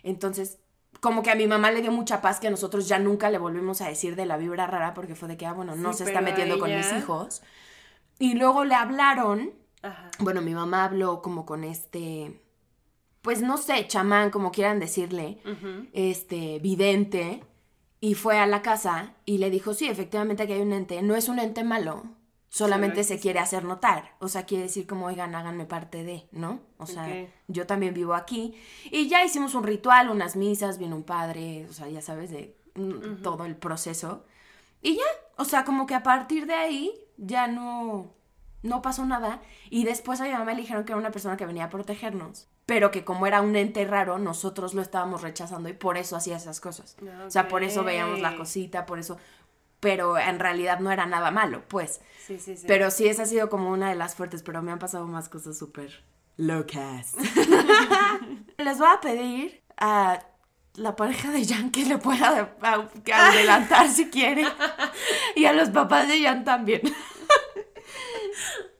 Entonces, 0.02 0.58
como 1.00 1.22
que 1.22 1.30
a 1.30 1.34
mi 1.34 1.46
mamá 1.46 1.70
le 1.70 1.82
dio 1.82 1.92
mucha 1.92 2.22
paz 2.22 2.40
que 2.40 2.48
nosotros 2.48 2.88
ya 2.88 2.98
nunca 2.98 3.28
le 3.28 3.36
volvimos 3.36 3.82
a 3.82 3.88
decir 3.88 4.16
de 4.16 4.24
la 4.24 4.38
vibra 4.38 4.66
rara 4.66 4.94
porque 4.94 5.14
fue 5.14 5.28
de 5.28 5.36
que, 5.36 5.44
ah, 5.44 5.52
bueno, 5.52 5.76
no 5.76 5.92
Sí, 5.92 5.98
se 5.98 6.04
está 6.04 6.22
metiendo 6.22 6.58
con 6.58 6.74
mis 6.74 6.90
hijos. 6.94 7.42
Y 8.18 8.32
luego 8.32 8.64
le 8.64 8.74
hablaron, 8.74 9.52
Ajá. 9.82 10.10
bueno, 10.18 10.40
mi 10.40 10.54
mamá 10.54 10.86
habló 10.86 11.20
como 11.20 11.44
con 11.44 11.62
este, 11.62 12.40
pues 13.20 13.42
no 13.42 13.58
sé, 13.58 13.86
chamán, 13.86 14.30
como 14.30 14.50
quieran 14.50 14.80
decirle, 14.80 15.42
este, 15.92 16.58
vidente, 16.60 17.44
y 18.02 18.14
fue 18.14 18.36
a 18.36 18.48
la 18.48 18.62
casa 18.62 19.14
y 19.24 19.38
le 19.38 19.48
dijo, 19.48 19.74
sí, 19.74 19.86
efectivamente 19.86 20.42
aquí 20.42 20.54
hay 20.54 20.60
un 20.60 20.72
ente, 20.72 21.00
no 21.02 21.14
es 21.14 21.28
un 21.28 21.38
ente 21.38 21.62
malo, 21.62 22.02
solamente 22.48 23.04
se 23.04 23.20
quiere 23.20 23.38
hacer 23.38 23.62
notar, 23.62 24.16
o 24.18 24.26
sea, 24.26 24.44
quiere 24.44 24.64
decir 24.64 24.88
como, 24.88 25.06
oigan, 25.06 25.36
háganme 25.36 25.66
parte 25.66 26.02
de, 26.02 26.26
¿no? 26.32 26.58
O 26.78 26.86
sea, 26.86 27.06
yo 27.46 27.64
también 27.64 27.94
vivo 27.94 28.14
aquí, 28.14 28.56
y 28.90 29.08
ya 29.08 29.24
hicimos 29.24 29.54
un 29.54 29.62
ritual, 29.62 30.10
unas 30.10 30.34
misas, 30.34 30.78
vino 30.78 30.96
un 30.96 31.04
padre, 31.04 31.64
o 31.70 31.72
sea, 31.72 31.88
ya 31.88 32.02
sabes, 32.02 32.32
de 32.32 32.56
mm, 32.74 33.22
todo 33.22 33.44
el 33.44 33.54
proceso, 33.54 34.24
y 34.82 34.96
ya, 34.96 35.04
o 35.36 35.44
sea, 35.44 35.64
como 35.64 35.86
que 35.86 35.94
a 35.94 36.02
partir 36.02 36.46
de 36.46 36.54
ahí 36.54 36.92
ya 37.18 37.46
no, 37.46 38.12
no 38.62 38.82
pasó 38.82 39.04
nada. 39.04 39.40
Y 39.70 39.84
después 39.84 40.20
a 40.20 40.24
mi 40.24 40.32
mamá 40.32 40.52
le 40.52 40.62
dijeron 40.62 40.84
que 40.84 40.92
era 40.92 40.98
una 40.98 41.10
persona 41.10 41.36
que 41.36 41.46
venía 41.46 41.64
a 41.64 41.70
protegernos. 41.70 42.48
Pero 42.66 42.90
que 42.90 43.04
como 43.04 43.26
era 43.26 43.40
un 43.40 43.56
ente 43.56 43.84
raro, 43.84 44.18
nosotros 44.18 44.74
lo 44.74 44.82
estábamos 44.82 45.22
rechazando 45.22 45.68
y 45.68 45.72
por 45.72 45.98
eso 45.98 46.16
hacía 46.16 46.36
esas 46.36 46.60
cosas. 46.60 46.96
O 47.26 47.30
sea, 47.30 47.48
por 47.48 47.62
eso 47.64 47.84
veíamos 47.84 48.20
la 48.20 48.36
cosita, 48.36 48.86
por 48.86 48.98
eso... 48.98 49.18
Pero 49.80 50.16
en 50.16 50.38
realidad 50.38 50.78
no 50.78 50.92
era 50.92 51.06
nada 51.06 51.32
malo, 51.32 51.64
pues. 51.66 52.00
Sí, 52.24 52.38
sí, 52.38 52.56
sí. 52.56 52.66
Pero 52.68 52.92
sí, 52.92 53.08
esa 53.08 53.24
ha 53.24 53.26
sido 53.26 53.50
como 53.50 53.68
una 53.70 53.88
de 53.88 53.96
las 53.96 54.14
fuertes, 54.14 54.44
pero 54.44 54.62
me 54.62 54.70
han 54.70 54.78
pasado 54.78 55.08
más 55.08 55.28
cosas 55.28 55.58
súper 55.58 56.04
locas. 56.36 57.14
Les 58.58 58.78
voy 58.78 58.88
a 58.88 59.00
pedir 59.00 59.60
a 59.76 60.20
la 60.74 60.96
pareja 60.96 61.30
de 61.30 61.44
Jan 61.44 61.70
que 61.70 61.84
le 61.84 61.98
pueda 61.98 62.54
adelantar 63.12 63.88
si 63.88 64.08
quiere. 64.08 64.46
Y 65.34 65.46
a 65.46 65.52
los 65.52 65.70
papás 65.70 66.08
de 66.08 66.22
Jan 66.22 66.44
también. 66.44 66.82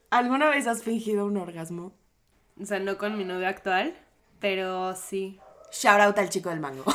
¿Alguna 0.09 0.49
vez 0.49 0.67
has 0.67 0.83
fingido 0.83 1.25
un 1.25 1.37
orgasmo? 1.37 1.93
O 2.61 2.65
sea, 2.65 2.79
no 2.79 2.97
con 2.97 3.17
mi 3.17 3.23
novio 3.23 3.47
actual, 3.47 3.95
pero 4.39 4.95
sí. 4.95 5.39
Shout 5.71 5.99
out 6.01 6.17
al 6.19 6.29
chico 6.29 6.49
del 6.49 6.59
mango. 6.59 6.83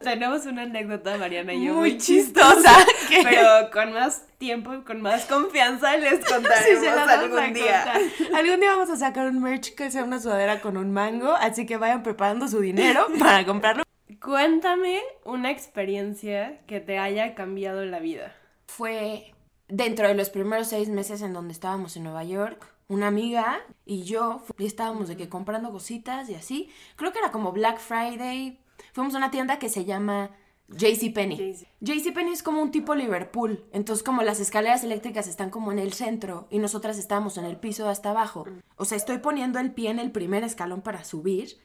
Tenemos 0.00 0.46
una 0.46 0.62
anécdota, 0.62 1.16
Mariana 1.18 1.52
y 1.52 1.64
yo, 1.64 1.72
Muy 1.74 1.90
muy, 1.90 1.98
chistosa, 1.98 2.76
Pero 3.24 3.70
con 3.72 3.92
más 3.92 4.24
tiempo 4.38 4.72
y 4.74 4.82
con 4.82 5.00
más 5.02 5.24
confianza 5.24 5.96
les 5.96 6.24
contaremos 6.32 6.80
Sí, 6.80 6.86
algún 6.86 7.52
día. 7.52 7.82
contar. 7.82 8.36
Algún 8.38 8.60
día 8.60 8.70
vamos 8.70 8.88
a 8.90 8.96
sacar 8.96 9.26
un 9.26 9.42
merch 9.42 9.74
que 9.74 9.90
sea 9.90 10.04
una 10.04 10.20
sudadera 10.20 10.60
con 10.60 10.76
un 10.76 10.92
mango, 10.92 11.32
así 11.32 11.66
que 11.66 11.76
vayan 11.76 12.04
preparando 12.04 12.46
su 12.46 12.60
dinero 12.60 13.08
para 13.18 13.44
comprarlo. 13.44 13.82
Cuéntame 14.22 15.00
una 15.24 15.50
experiencia 15.50 16.60
que 16.68 16.78
te 16.78 16.98
haya 16.98 17.34
cambiado 17.34 17.84
la 17.84 17.98
vida. 17.98 18.32
Fue 18.68 19.34
dentro 19.68 20.08
de 20.08 20.14
los 20.14 20.30
primeros 20.30 20.68
seis 20.68 20.88
meses 20.88 21.22
en 21.22 21.32
donde 21.32 21.52
estábamos 21.52 21.96
en 21.96 22.04
Nueva 22.04 22.24
York. 22.24 22.72
Una 22.88 23.08
amiga 23.08 23.60
y 23.84 24.04
yo 24.04 24.42
estábamos 24.58 25.08
de 25.08 25.16
que 25.16 25.28
comprando 25.28 25.72
cositas 25.72 26.28
y 26.28 26.34
así. 26.34 26.70
Creo 26.96 27.12
que 27.12 27.18
era 27.18 27.32
como 27.32 27.52
Black 27.52 27.78
Friday. 27.78 28.60
Fuimos 28.92 29.14
a 29.14 29.18
una 29.18 29.30
tienda 29.30 29.58
que 29.58 29.68
se 29.68 29.84
llama 29.84 30.30
JCPenney. 30.68 31.36
JC. 31.36 31.68
JCPenney 31.80 32.32
es 32.32 32.42
como 32.42 32.62
un 32.62 32.70
tipo 32.70 32.94
Liverpool. 32.94 33.64
Entonces, 33.72 34.04
como 34.04 34.22
las 34.22 34.40
escaleras 34.40 34.84
eléctricas 34.84 35.26
están 35.26 35.50
como 35.50 35.72
en 35.72 35.78
el 35.78 35.92
centro 35.92 36.46
y 36.50 36.58
nosotras 36.58 36.98
estábamos 36.98 37.38
en 37.38 37.44
el 37.44 37.56
piso 37.56 37.84
de 37.84 37.90
hasta 37.90 38.10
abajo. 38.10 38.44
O 38.76 38.84
sea, 38.84 38.96
estoy 38.96 39.18
poniendo 39.18 39.58
el 39.58 39.72
pie 39.72 39.90
en 39.90 39.98
el 39.98 40.12
primer 40.12 40.44
escalón 40.44 40.82
para 40.82 41.04
subir 41.04 41.58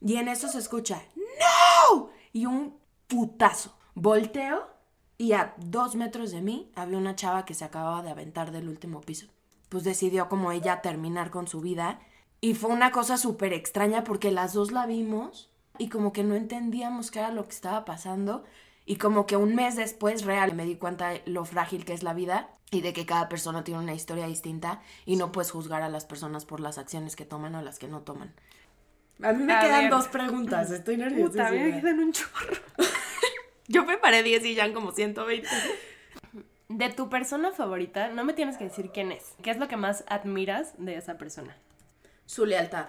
y 0.00 0.16
en 0.16 0.28
eso 0.28 0.48
se 0.48 0.58
escucha 0.58 1.02
¡No! 1.16 2.10
Y 2.32 2.46
un 2.46 2.78
putazo. 3.06 3.74
Volteo 3.94 4.77
y 5.18 5.32
a 5.32 5.54
dos 5.58 5.96
metros 5.96 6.30
de 6.30 6.40
mí 6.42 6.70
había 6.76 6.98
una 6.98 7.16
chava 7.16 7.44
que 7.44 7.54
se 7.54 7.64
acababa 7.64 8.02
de 8.02 8.10
aventar 8.10 8.52
del 8.52 8.68
último 8.68 9.00
piso. 9.00 9.26
Pues 9.68 9.84
decidió 9.84 10.28
como 10.28 10.52
ella 10.52 10.80
terminar 10.80 11.30
con 11.30 11.48
su 11.48 11.60
vida. 11.60 12.00
Y 12.40 12.54
fue 12.54 12.70
una 12.70 12.92
cosa 12.92 13.16
súper 13.18 13.52
extraña 13.52 14.04
porque 14.04 14.30
las 14.30 14.52
dos 14.54 14.70
la 14.72 14.86
vimos 14.86 15.50
y 15.76 15.88
como 15.88 16.12
que 16.12 16.24
no 16.24 16.34
entendíamos 16.36 17.10
qué 17.10 17.18
era 17.20 17.32
lo 17.32 17.44
que 17.44 17.54
estaba 17.54 17.84
pasando. 17.84 18.44
Y 18.86 18.96
como 18.96 19.26
que 19.26 19.36
un 19.36 19.54
mes 19.54 19.76
después 19.76 20.24
real 20.24 20.54
me 20.54 20.64
di 20.64 20.76
cuenta 20.76 21.10
de 21.10 21.22
lo 21.26 21.44
frágil 21.44 21.84
que 21.84 21.92
es 21.92 22.02
la 22.02 22.14
vida 22.14 22.50
y 22.70 22.80
de 22.80 22.92
que 22.92 23.06
cada 23.06 23.28
persona 23.28 23.64
tiene 23.64 23.80
una 23.80 23.94
historia 23.94 24.26
distinta 24.26 24.80
y 25.04 25.16
no 25.16 25.32
puedes 25.32 25.50
juzgar 25.50 25.82
a 25.82 25.88
las 25.90 26.04
personas 26.06 26.44
por 26.46 26.60
las 26.60 26.78
acciones 26.78 27.16
que 27.16 27.24
toman 27.26 27.54
o 27.54 27.62
las 27.62 27.78
que 27.78 27.88
no 27.88 28.00
toman. 28.02 28.34
A 29.22 29.32
mí 29.32 29.42
me 29.44 29.52
A 29.52 29.60
quedan 29.60 29.82
ver. 29.82 29.90
dos 29.90 30.06
preguntas, 30.08 30.70
estoy 30.70 30.96
Puta, 30.96 31.48
a 31.48 31.50
mí 31.50 31.58
me 31.58 31.80
quedan 31.80 31.98
un 32.00 32.12
chorro. 32.12 32.54
Yo 33.68 33.86
preparé 33.86 34.22
10 34.22 34.44
y 34.46 34.54
ya 34.54 34.72
como 34.72 34.92
120. 34.92 35.48
De 36.68 36.88
tu 36.90 37.08
persona 37.08 37.52
favorita, 37.52 38.08
no 38.08 38.24
me 38.24 38.32
tienes 38.32 38.56
que 38.56 38.64
decir 38.64 38.90
quién 38.92 39.12
es. 39.12 39.34
¿Qué 39.42 39.50
es 39.50 39.58
lo 39.58 39.68
que 39.68 39.76
más 39.76 40.04
admiras 40.08 40.74
de 40.78 40.96
esa 40.96 41.18
persona? 41.18 41.56
Su 42.26 42.46
lealtad. 42.46 42.88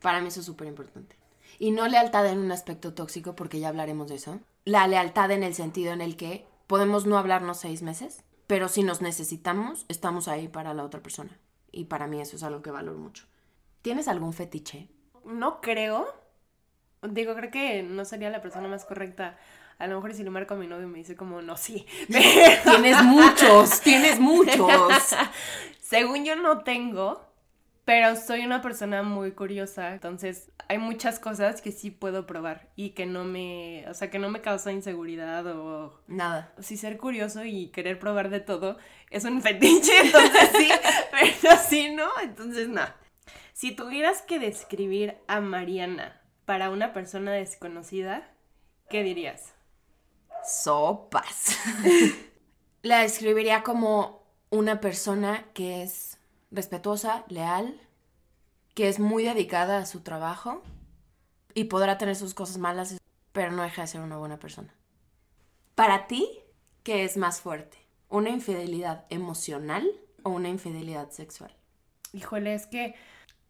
Para 0.00 0.20
mí 0.20 0.28
eso 0.28 0.40
es 0.40 0.46
súper 0.46 0.68
importante. 0.68 1.16
Y 1.58 1.72
no 1.72 1.86
lealtad 1.88 2.26
en 2.26 2.38
un 2.38 2.52
aspecto 2.52 2.94
tóxico, 2.94 3.34
porque 3.34 3.60
ya 3.60 3.68
hablaremos 3.68 4.08
de 4.08 4.14
eso. 4.14 4.40
La 4.64 4.86
lealtad 4.86 5.30
en 5.30 5.42
el 5.42 5.54
sentido 5.54 5.92
en 5.92 6.00
el 6.00 6.16
que 6.16 6.46
podemos 6.66 7.04
no 7.04 7.18
hablarnos 7.18 7.58
seis 7.58 7.82
meses, 7.82 8.24
pero 8.46 8.68
si 8.68 8.82
nos 8.82 9.00
necesitamos, 9.00 9.86
estamos 9.88 10.28
ahí 10.28 10.48
para 10.48 10.72
la 10.72 10.84
otra 10.84 11.02
persona. 11.02 11.38
Y 11.72 11.84
para 11.84 12.06
mí 12.06 12.20
eso 12.20 12.36
es 12.36 12.42
algo 12.42 12.62
que 12.62 12.70
valoro 12.70 12.98
mucho. 12.98 13.26
¿Tienes 13.82 14.08
algún 14.08 14.32
fetiche? 14.32 14.88
No 15.24 15.60
creo. 15.60 16.06
Digo, 17.02 17.34
creo 17.34 17.50
que 17.50 17.82
no 17.82 18.04
sería 18.04 18.30
la 18.30 18.42
persona 18.42 18.68
más 18.68 18.84
correcta. 18.84 19.38
A 19.80 19.86
lo 19.86 19.96
mejor 19.96 20.14
si 20.14 20.22
lo 20.22 20.30
marco 20.30 20.54
a 20.54 20.56
mi 20.58 20.66
novio 20.66 20.86
me 20.88 20.98
dice 20.98 21.16
como, 21.16 21.40
no, 21.40 21.56
sí. 21.56 21.86
Tienes 22.08 23.02
muchos, 23.02 23.80
tienes 23.80 24.20
muchos. 24.20 25.16
Según 25.80 26.24
yo 26.24 26.36
no 26.36 26.58
tengo, 26.58 27.26
pero 27.86 28.14
soy 28.14 28.44
una 28.44 28.60
persona 28.60 29.02
muy 29.02 29.32
curiosa. 29.32 29.94
Entonces 29.94 30.52
hay 30.68 30.76
muchas 30.76 31.18
cosas 31.18 31.62
que 31.62 31.72
sí 31.72 31.90
puedo 31.90 32.26
probar 32.26 32.68
y 32.76 32.90
que 32.90 33.06
no 33.06 33.24
me, 33.24 33.84
o 33.88 33.94
sea, 33.94 34.10
que 34.10 34.18
no 34.18 34.28
me 34.28 34.42
causa 34.42 34.70
inseguridad 34.70 35.46
o... 35.46 35.98
Nada. 36.06 36.52
Sí, 36.60 36.76
ser 36.76 36.98
curioso 36.98 37.44
y 37.44 37.68
querer 37.68 37.98
probar 37.98 38.28
de 38.28 38.40
todo 38.40 38.76
es 39.10 39.24
un 39.24 39.40
fetiche, 39.42 39.92
entonces 40.02 40.50
sí, 40.56 40.68
pero 41.10 41.56
sí, 41.68 41.90
¿no? 41.90 42.08
Entonces 42.22 42.68
no. 42.68 42.82
Si 43.54 43.72
tuvieras 43.72 44.22
que 44.22 44.38
describir 44.38 45.16
a 45.26 45.40
Mariana 45.40 46.20
para 46.44 46.68
una 46.68 46.92
persona 46.92 47.32
desconocida, 47.32 48.30
¿qué 48.90 49.02
dirías? 49.02 49.54
Sopas. 50.44 51.56
La 52.82 53.00
describiría 53.00 53.62
como 53.62 54.22
una 54.50 54.80
persona 54.80 55.44
que 55.54 55.82
es 55.82 56.18
respetuosa, 56.50 57.24
leal, 57.28 57.80
que 58.74 58.88
es 58.88 58.98
muy 58.98 59.24
dedicada 59.24 59.78
a 59.78 59.86
su 59.86 60.00
trabajo 60.00 60.62
y 61.54 61.64
podrá 61.64 61.98
tener 61.98 62.16
sus 62.16 62.34
cosas 62.34 62.58
malas, 62.58 62.98
pero 63.32 63.52
no 63.52 63.62
deja 63.62 63.82
de 63.82 63.88
ser 63.88 64.00
una 64.00 64.16
buena 64.16 64.38
persona. 64.38 64.74
Para 65.74 66.06
ti, 66.06 66.40
¿qué 66.82 67.04
es 67.04 67.16
más 67.16 67.40
fuerte? 67.40 67.78
¿Una 68.08 68.30
infidelidad 68.30 69.04
emocional 69.10 69.88
o 70.22 70.30
una 70.30 70.48
infidelidad 70.48 71.10
sexual? 71.10 71.54
Híjole, 72.12 72.54
es 72.54 72.66
que 72.66 72.94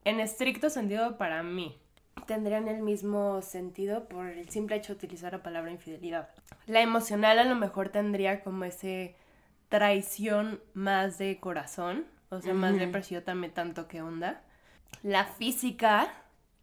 en 0.04 0.20
estricto 0.20 0.70
sentido 0.70 1.16
para 1.16 1.42
mí 1.42 1.80
tendrían 2.26 2.68
el 2.68 2.82
mismo 2.82 3.42
sentido 3.42 4.08
por 4.08 4.26
el 4.26 4.48
simple 4.48 4.76
hecho 4.76 4.94
de 4.94 4.98
utilizar 4.98 5.32
la 5.32 5.42
palabra 5.42 5.70
infidelidad. 5.70 6.28
La 6.66 6.80
emocional 6.80 7.38
a 7.38 7.44
lo 7.44 7.56
mejor 7.56 7.88
tendría 7.88 8.42
como 8.42 8.64
ese 8.64 9.16
traición 9.68 10.60
más 10.74 11.18
de 11.18 11.38
corazón, 11.40 12.06
o 12.28 12.40
sea, 12.40 12.54
más 12.54 12.76
de 12.78 12.88
precio 12.88 13.22
también 13.22 13.52
tanto 13.52 13.88
que 13.88 14.02
onda. 14.02 14.42
La 15.02 15.24
física 15.24 16.12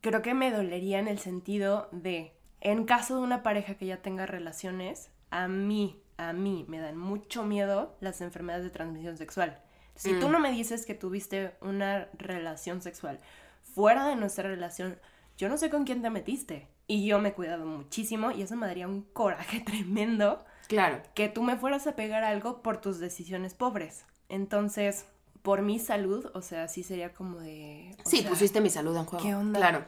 creo 0.02 0.22
que 0.22 0.34
me 0.34 0.52
dolería 0.52 1.00
en 1.00 1.08
el 1.08 1.20
sentido 1.20 1.90
de, 1.92 2.34
en 2.62 2.86
caso 2.86 3.16
de 3.16 3.22
una 3.22 3.44
pareja 3.44 3.76
que 3.76 3.86
ya 3.86 4.02
tenga 4.02 4.26
relaciones, 4.26 5.10
a 5.30 5.48
mí, 5.48 6.02
a 6.18 6.34
mí 6.34 6.66
me 6.68 6.80
dan 6.80 6.98
mucho 6.98 7.44
miedo 7.44 7.96
las 8.00 8.22
enfermedades 8.22 8.66
de 8.66 8.72
transmisión 8.72 9.18
sexual. 9.18 9.62
Si 9.96 10.14
tú 10.20 10.28
mm. 10.28 10.32
no 10.32 10.40
me 10.40 10.52
dices 10.52 10.86
que 10.86 10.94
tuviste 10.94 11.54
una 11.62 12.08
relación 12.18 12.82
sexual 12.82 13.20
fuera 13.62 14.08
de 14.08 14.16
nuestra 14.16 14.50
relación, 14.50 14.98
yo 15.38 15.50
no 15.50 15.58
sé 15.58 15.70
con 15.70 15.86
quién 15.86 16.02
te 16.02 16.10
metiste. 16.10 16.68
Y 16.88 17.06
yo 17.06 17.20
me 17.20 17.30
he 17.30 17.34
cuidado 17.34 17.66
muchísimo 17.66 18.32
y 18.32 18.42
eso 18.42 18.56
me 18.56 18.66
daría 18.66 18.88
un 18.88 19.02
coraje 19.02 19.60
tremendo. 19.66 20.44
Claro. 20.68 21.02
Que 21.14 21.30
tú 21.30 21.44
me 21.44 21.58
fueras 21.58 21.88
a 21.88 21.96
pegar 21.96 22.24
algo 22.24 22.62
por 22.62 22.82
tus 22.82 23.00
decisiones 23.00 23.54
pobres. 23.54 24.06
Entonces, 24.30 25.06
por 25.42 25.62
mi 25.62 25.80
salud, 25.80 26.30
o 26.34 26.42
sea, 26.42 26.68
sí 26.68 26.84
sería 26.84 27.14
como 27.14 27.40
de... 27.40 27.96
Sí, 28.04 28.26
pusiste 28.28 28.62
mi 28.62 28.70
salud 28.70 28.96
en 28.98 29.06
juego. 29.06 29.24
¿Qué 29.24 29.36
onda? 29.36 29.60
Claro. 29.60 29.86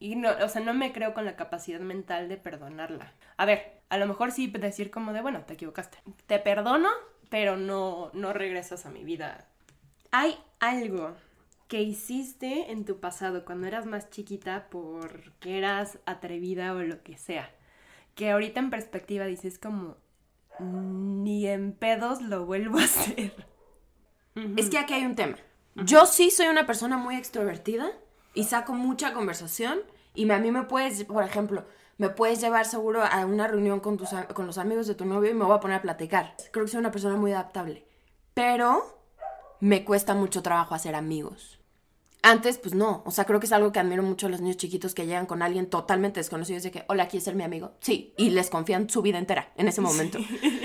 Y 0.00 0.16
no, 0.16 0.30
o 0.42 0.48
sea, 0.48 0.62
no 0.62 0.72
me 0.72 0.92
creo 0.92 1.12
con 1.14 1.26
la 1.26 1.36
capacidad 1.36 1.80
mental 1.80 2.28
de 2.28 2.38
perdonarla. 2.38 3.12
A 3.36 3.44
ver, 3.44 3.82
a 3.90 3.98
lo 3.98 4.06
mejor 4.06 4.32
sí 4.32 4.46
decir 4.46 4.90
como 4.90 5.12
de, 5.12 5.20
bueno, 5.20 5.42
te 5.42 5.54
equivocaste. 5.54 5.98
Te 6.26 6.38
perdono, 6.38 6.88
pero 7.28 7.56
no, 7.56 8.10
no 8.14 8.32
regresas 8.32 8.86
a 8.86 8.90
mi 8.90 9.04
vida. 9.04 9.46
Hay 10.10 10.38
algo 10.58 11.14
que 11.70 11.82
hiciste 11.82 12.72
en 12.72 12.84
tu 12.84 12.98
pasado 12.98 13.44
cuando 13.44 13.68
eras 13.68 13.86
más 13.86 14.10
chiquita 14.10 14.66
porque 14.70 15.56
eras 15.56 16.00
atrevida 16.04 16.74
o 16.74 16.82
lo 16.82 17.04
que 17.04 17.16
sea. 17.16 17.48
Que 18.16 18.32
ahorita 18.32 18.58
en 18.58 18.70
perspectiva 18.70 19.24
dices 19.24 19.60
como, 19.60 19.96
ni 20.58 21.46
en 21.46 21.72
pedos 21.72 22.22
lo 22.22 22.44
vuelvo 22.44 22.80
a 22.80 22.82
hacer. 22.82 23.46
Es 24.56 24.68
que 24.68 24.78
aquí 24.78 24.94
hay 24.94 25.06
un 25.06 25.14
tema. 25.14 25.36
Yo 25.76 26.06
sí 26.06 26.32
soy 26.32 26.48
una 26.48 26.66
persona 26.66 26.96
muy 26.96 27.14
extrovertida 27.14 27.92
y 28.34 28.44
saco 28.44 28.72
mucha 28.72 29.12
conversación 29.12 29.78
y 30.12 30.28
a 30.28 30.38
mí 30.40 30.50
me 30.50 30.64
puedes, 30.64 31.04
por 31.04 31.22
ejemplo, 31.22 31.64
me 31.98 32.08
puedes 32.08 32.40
llevar 32.40 32.66
seguro 32.66 33.04
a 33.04 33.24
una 33.26 33.46
reunión 33.46 33.78
con, 33.78 33.96
tus, 33.96 34.08
con 34.34 34.44
los 34.44 34.58
amigos 34.58 34.88
de 34.88 34.96
tu 34.96 35.04
novio 35.04 35.30
y 35.30 35.34
me 35.34 35.44
voy 35.44 35.56
a 35.56 35.60
poner 35.60 35.76
a 35.76 35.82
platicar. 35.82 36.34
Creo 36.50 36.64
que 36.64 36.72
soy 36.72 36.80
una 36.80 36.90
persona 36.90 37.14
muy 37.14 37.30
adaptable. 37.30 37.86
Pero 38.34 39.04
me 39.60 39.84
cuesta 39.84 40.14
mucho 40.14 40.42
trabajo 40.42 40.74
hacer 40.74 40.96
amigos. 40.96 41.59
Antes, 42.22 42.58
pues 42.58 42.74
no. 42.74 43.02
O 43.06 43.10
sea, 43.10 43.24
creo 43.24 43.40
que 43.40 43.46
es 43.46 43.52
algo 43.52 43.72
que 43.72 43.80
admiro 43.80 44.02
mucho 44.02 44.26
a 44.26 44.30
los 44.30 44.40
niños 44.40 44.58
chiquitos 44.58 44.94
que 44.94 45.06
llegan 45.06 45.26
con 45.26 45.40
alguien 45.42 45.70
totalmente 45.70 46.20
desconocido 46.20 46.58
y 46.58 46.62
de 46.62 46.70
que, 46.70 46.84
hola, 46.88 47.08
¿quieres 47.08 47.24
ser 47.24 47.34
mi 47.34 47.44
amigo? 47.44 47.72
Sí. 47.80 48.14
Y 48.18 48.30
les 48.30 48.50
confían 48.50 48.90
su 48.90 49.00
vida 49.00 49.18
entera 49.18 49.52
en 49.56 49.68
ese 49.68 49.80
momento. 49.80 50.18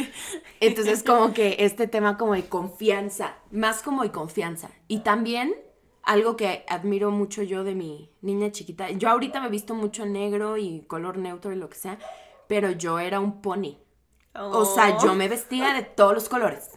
Entonces, 0.60 1.02
como 1.04 1.34
que 1.34 1.56
este 1.60 1.88
tema 1.88 2.18
como 2.18 2.34
de 2.34 2.48
confianza, 2.48 3.36
más 3.52 3.82
como 3.82 4.04
de 4.04 4.12
confianza. 4.12 4.70
Y 4.88 5.00
también 5.00 5.56
algo 6.04 6.36
que 6.36 6.66
admiro 6.68 7.10
mucho 7.12 7.42
yo 7.42 7.64
de 7.64 7.76
mi 7.76 8.12
niña 8.22 8.52
chiquita. 8.52 8.92
Yo 8.92 9.10
ahorita 9.10 9.40
me 9.40 9.48
he 9.48 9.52
visto 9.52 9.76
mucho 9.76 10.06
negro 10.06 10.58
y 10.58 10.82
color 10.88 11.18
neutro 11.18 11.52
y 11.52 11.56
lo 11.56 11.70
que 11.70 11.78
sea, 11.78 11.98
pero 12.48 12.72
yo 12.72 13.00
era 13.00 13.20
un 13.20 13.42
pony. 13.42 13.78
O 14.38 14.66
sea, 14.66 14.98
yo 14.98 15.16
me 15.16 15.30
vestía 15.30 15.74
de 15.74 15.84
todos 15.84 16.14
los 16.14 16.30
colores. 16.30 16.72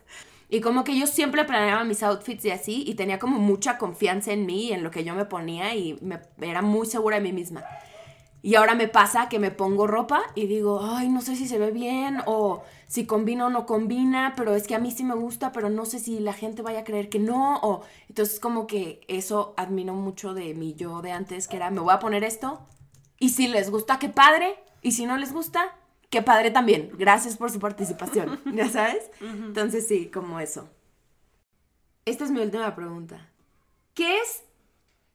Y 0.48 0.60
como 0.60 0.82
que 0.82 0.98
yo 0.98 1.06
siempre 1.06 1.44
planeaba 1.44 1.84
mis 1.84 2.02
outfits 2.02 2.44
y 2.46 2.50
así, 2.50 2.84
y 2.86 2.94
tenía 2.94 3.18
como 3.18 3.38
mucha 3.38 3.76
confianza 3.76 4.32
en 4.32 4.46
mí, 4.46 4.72
en 4.72 4.82
lo 4.82 4.90
que 4.90 5.04
yo 5.04 5.14
me 5.14 5.26
ponía, 5.26 5.74
y 5.74 5.98
me, 6.00 6.20
era 6.40 6.62
muy 6.62 6.86
segura 6.86 7.16
de 7.16 7.22
mí 7.22 7.32
misma. 7.32 7.64
Y 8.40 8.54
ahora 8.54 8.74
me 8.74 8.88
pasa 8.88 9.28
que 9.28 9.38
me 9.38 9.50
pongo 9.50 9.86
ropa 9.86 10.22
y 10.34 10.46
digo, 10.46 10.80
ay, 10.82 11.08
no 11.08 11.20
sé 11.20 11.36
si 11.36 11.48
se 11.48 11.58
ve 11.58 11.70
bien, 11.70 12.18
o 12.24 12.62
si 12.86 13.04
combina 13.04 13.46
o 13.46 13.50
no 13.50 13.66
combina, 13.66 14.34
pero 14.36 14.54
es 14.54 14.66
que 14.66 14.74
a 14.74 14.78
mí 14.78 14.90
sí 14.90 15.04
me 15.04 15.14
gusta, 15.14 15.52
pero 15.52 15.68
no 15.70 15.84
sé 15.84 15.98
si 15.98 16.20
la 16.20 16.32
gente 16.32 16.62
vaya 16.62 16.80
a 16.80 16.84
creer 16.84 17.08
que 17.08 17.18
no, 17.18 17.58
o 17.58 17.82
entonces 18.08 18.40
como 18.40 18.66
que 18.66 19.00
eso 19.08 19.54
admiro 19.56 19.92
mucho 19.92 20.34
de 20.34 20.54
mi 20.54 20.74
yo 20.74 21.02
de 21.02 21.12
antes, 21.12 21.48
que 21.48 21.56
era, 21.56 21.70
me 21.70 21.80
voy 21.80 21.92
a 21.92 21.98
poner 21.98 22.24
esto, 22.24 22.60
y 23.18 23.30
si 23.30 23.48
les 23.48 23.70
gusta, 23.70 23.98
qué 23.98 24.08
padre, 24.08 24.54
y 24.80 24.92
si 24.92 25.04
no 25.04 25.18
les 25.18 25.32
gusta, 25.32 25.76
qué 26.10 26.22
padre 26.22 26.50
también. 26.50 26.90
Gracias 26.96 27.36
por 27.36 27.50
su 27.50 27.58
participación, 27.58 28.40
¿ya 28.54 28.68
sabes? 28.68 29.10
Entonces 29.20 29.86
sí, 29.86 30.10
como 30.10 30.40
eso. 30.40 30.68
Esta 32.04 32.24
es 32.24 32.30
mi 32.30 32.40
última 32.40 32.74
pregunta. 32.74 33.28
¿Qué 33.94 34.18
es 34.18 34.44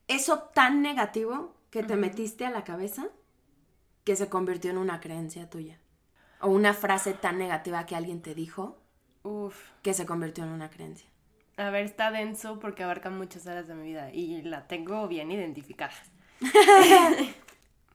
eso 0.08 0.50
tan 0.54 0.82
negativo 0.82 1.54
que 1.70 1.82
te 1.82 1.96
metiste 1.96 2.46
a 2.46 2.50
la 2.50 2.64
cabeza 2.64 3.08
que 4.04 4.16
se 4.16 4.28
convirtió 4.28 4.70
en 4.70 4.78
una 4.78 5.00
creencia 5.00 5.50
tuya? 5.50 5.80
O 6.40 6.48
una 6.48 6.74
frase 6.74 7.14
tan 7.14 7.38
negativa 7.38 7.86
que 7.86 7.96
alguien 7.96 8.20
te 8.22 8.34
dijo 8.34 8.78
Uf. 9.22 9.56
que 9.82 9.94
se 9.94 10.06
convirtió 10.06 10.44
en 10.44 10.50
una 10.50 10.70
creencia. 10.70 11.08
A 11.56 11.70
ver, 11.70 11.84
está 11.84 12.10
denso 12.10 12.58
porque 12.58 12.82
abarca 12.82 13.10
muchas 13.10 13.46
áreas 13.46 13.66
de 13.66 13.74
mi 13.74 13.84
vida 13.84 14.12
y 14.12 14.42
la 14.42 14.66
tengo 14.66 15.08
bien 15.08 15.30
identificada. 15.30 15.94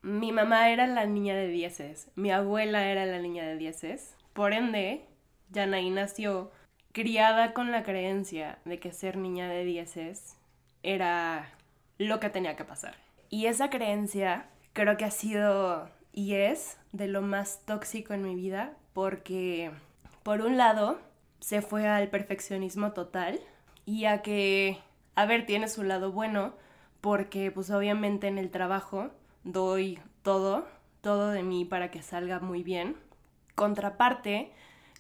mi 0.01 0.31
mamá 0.31 0.69
era 0.69 0.88
la 0.88 1.05
niña 1.05 1.35
de 1.35 1.47
dieces, 1.47 2.09
mi 2.15 2.31
abuela 2.31 2.85
era 2.85 3.05
la 3.05 3.19
niña 3.19 3.45
de 3.45 3.57
dieces. 3.57 4.15
Por 4.33 4.53
ende, 4.53 5.05
Yanaí 5.51 5.89
nació 5.89 6.51
criada 6.91 7.53
con 7.53 7.71
la 7.71 7.83
creencia 7.83 8.59
de 8.65 8.79
que 8.79 8.93
ser 8.93 9.17
niña 9.17 9.49
de 9.49 9.65
dieces 9.65 10.38
era 10.83 11.49
lo 11.97 12.19
que 12.19 12.29
tenía 12.29 12.55
que 12.55 12.63
pasar. 12.63 12.95
Y 13.29 13.45
esa 13.45 13.69
creencia 13.69 14.47
creo 14.73 14.97
que 14.97 15.05
ha 15.05 15.12
sido 15.12 15.89
y 16.13 16.35
es 16.35 16.77
de 16.91 17.07
lo 17.07 17.21
más 17.21 17.62
tóxico 17.65 18.13
en 18.13 18.23
mi 18.23 18.35
vida 18.35 18.73
porque, 18.93 19.71
por 20.23 20.41
un 20.41 20.57
lado, 20.57 20.99
se 21.39 21.62
fue 21.62 21.88
al 21.88 22.09
perfeccionismo 22.09 22.93
total 22.93 23.39
y 23.85 24.05
a 24.05 24.21
que, 24.21 24.77
a 25.15 25.25
ver, 25.25 25.45
tiene 25.45 25.67
su 25.67 25.83
lado 25.83 26.12
bueno 26.12 26.53
porque 27.01 27.51
pues 27.51 27.69
obviamente 27.69 28.27
en 28.27 28.38
el 28.38 28.49
trabajo 28.49 29.12
doy 29.43 29.99
todo, 30.21 30.67
todo 31.02 31.30
de 31.30 31.43
mí 31.43 31.65
para 31.65 31.91
que 31.91 32.02
salga 32.02 32.39
muy 32.39 32.63
bien. 32.63 32.95
Contraparte, 33.56 34.52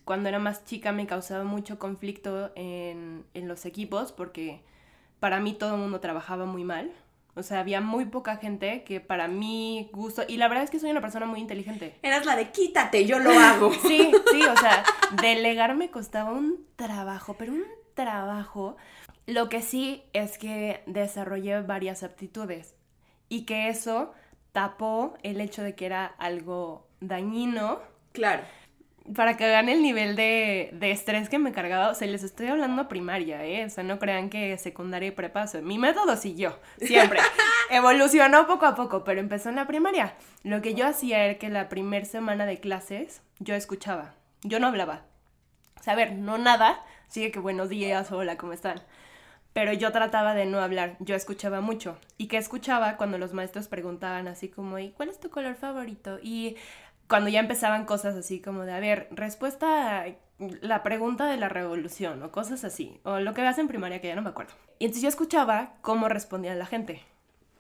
cuando 0.05 0.29
era 0.29 0.39
más 0.39 0.65
chica 0.65 0.91
me 0.91 1.07
causaba 1.07 1.43
mucho 1.43 1.79
conflicto 1.79 2.51
en, 2.55 3.25
en 3.33 3.47
los 3.47 3.65
equipos 3.65 4.11
porque 4.11 4.61
para 5.19 5.39
mí 5.39 5.53
todo 5.53 5.75
el 5.75 5.81
mundo 5.81 5.99
trabajaba 5.99 6.45
muy 6.45 6.63
mal. 6.63 6.91
O 7.35 7.43
sea, 7.43 7.59
había 7.59 7.79
muy 7.79 8.05
poca 8.05 8.37
gente 8.37 8.83
que 8.83 8.99
para 8.99 9.27
mí 9.27 9.89
gusto. 9.93 10.23
Y 10.27 10.37
la 10.37 10.47
verdad 10.47 10.63
es 10.63 10.69
que 10.69 10.79
soy 10.79 10.91
una 10.91 11.01
persona 11.01 11.25
muy 11.25 11.39
inteligente. 11.39 11.97
Eras 12.01 12.25
la 12.25 12.35
de 12.35 12.51
quítate, 12.51 13.05
yo 13.05 13.19
lo 13.19 13.31
hago. 13.31 13.71
sí, 13.87 14.11
sí, 14.31 14.41
o 14.43 14.57
sea, 14.57 14.83
delegar 15.21 15.75
me 15.75 15.89
costaba 15.89 16.31
un 16.31 16.65
trabajo, 16.75 17.35
pero 17.37 17.53
un 17.53 17.63
trabajo. 17.93 18.77
Lo 19.25 19.47
que 19.47 19.61
sí 19.61 20.03
es 20.11 20.37
que 20.37 20.83
desarrollé 20.85 21.61
varias 21.61 22.03
aptitudes 22.03 22.75
y 23.29 23.45
que 23.45 23.69
eso 23.69 24.11
tapó 24.59 25.17
el 25.23 25.39
hecho 25.39 25.63
de 25.63 25.73
que 25.73 25.85
era 25.85 26.05
algo 26.17 26.85
dañino. 26.99 27.79
Claro. 28.11 28.43
Para 29.15 29.37
que 29.37 29.45
vean 29.45 29.69
el 29.69 29.81
nivel 29.81 30.17
de, 30.17 30.77
estrés 30.81 31.29
que 31.29 31.39
me 31.39 31.53
cargaba, 31.53 31.89
o 31.89 31.95
sea, 31.95 32.09
les 32.09 32.23
estoy 32.23 32.47
hablando 32.47 32.89
primaria, 32.89 33.45
¿eh? 33.45 33.63
O 33.63 33.69
sea, 33.69 33.85
no 33.85 33.99
crean 33.99 34.29
que 34.29 34.57
secundaria 34.57 35.07
y 35.07 35.11
prepa, 35.11 35.45
mi 35.63 35.77
método 35.77 36.17
siguió, 36.17 36.59
siempre. 36.77 37.21
Evolucionó 37.71 38.47
poco 38.47 38.65
a 38.65 38.75
poco, 38.75 39.05
pero 39.05 39.21
empezó 39.21 39.47
en 39.47 39.55
la 39.55 39.65
primaria. 39.65 40.13
Lo 40.43 40.61
que 40.61 40.73
yo 40.73 40.85
hacía 40.85 41.23
era 41.23 41.39
que 41.39 41.49
la 41.49 41.69
primera 41.69 42.05
semana 42.05 42.45
de 42.45 42.59
clases 42.59 43.21
yo 43.39 43.55
escuchaba, 43.55 44.13
yo 44.43 44.59
no 44.59 44.67
hablaba. 44.67 45.03
O 45.79 45.83
sea, 45.83 45.93
a 45.93 45.95
ver, 45.95 46.11
no 46.11 46.37
nada, 46.37 46.83
sigue 47.07 47.31
que 47.31 47.39
buenos 47.39 47.69
días, 47.69 48.11
hola, 48.11 48.35
¿cómo 48.35 48.51
están? 48.51 48.81
Pero 49.53 49.73
yo 49.73 49.91
trataba 49.91 50.33
de 50.33 50.45
no 50.45 50.59
hablar, 50.59 50.95
yo 50.99 51.15
escuchaba 51.15 51.61
mucho. 51.61 51.97
¿Y 52.17 52.27
qué 52.27 52.37
escuchaba 52.37 52.97
cuando 52.97 53.17
los 53.17 53.33
maestros 53.33 53.67
preguntaban 53.67 54.27
así 54.27 54.49
como, 54.49 54.79
¿y 54.79 54.91
cuál 54.91 55.09
es 55.09 55.19
tu 55.19 55.29
color 55.29 55.55
favorito? 55.55 56.19
Y 56.21 56.55
cuando 57.07 57.29
ya 57.29 57.39
empezaban 57.39 57.85
cosas 57.85 58.15
así 58.15 58.39
como 58.39 58.63
de, 58.63 58.73
a 58.73 58.79
ver, 58.79 59.07
respuesta 59.11 60.01
a 60.01 60.05
la 60.61 60.83
pregunta 60.83 61.27
de 61.27 61.37
la 61.37 61.49
revolución 61.49 62.23
o 62.23 62.31
cosas 62.31 62.63
así, 62.63 62.99
o 63.03 63.19
lo 63.19 63.33
que 63.33 63.41
veas 63.41 63.57
en 63.57 63.67
primaria 63.67 63.99
que 63.99 64.07
ya 64.07 64.15
no 64.15 64.21
me 64.21 64.29
acuerdo. 64.29 64.53
Y 64.77 64.85
entonces 64.85 65.03
yo 65.03 65.09
escuchaba 65.09 65.73
cómo 65.81 66.07
respondía 66.07 66.55
la 66.55 66.65
gente. 66.65 67.01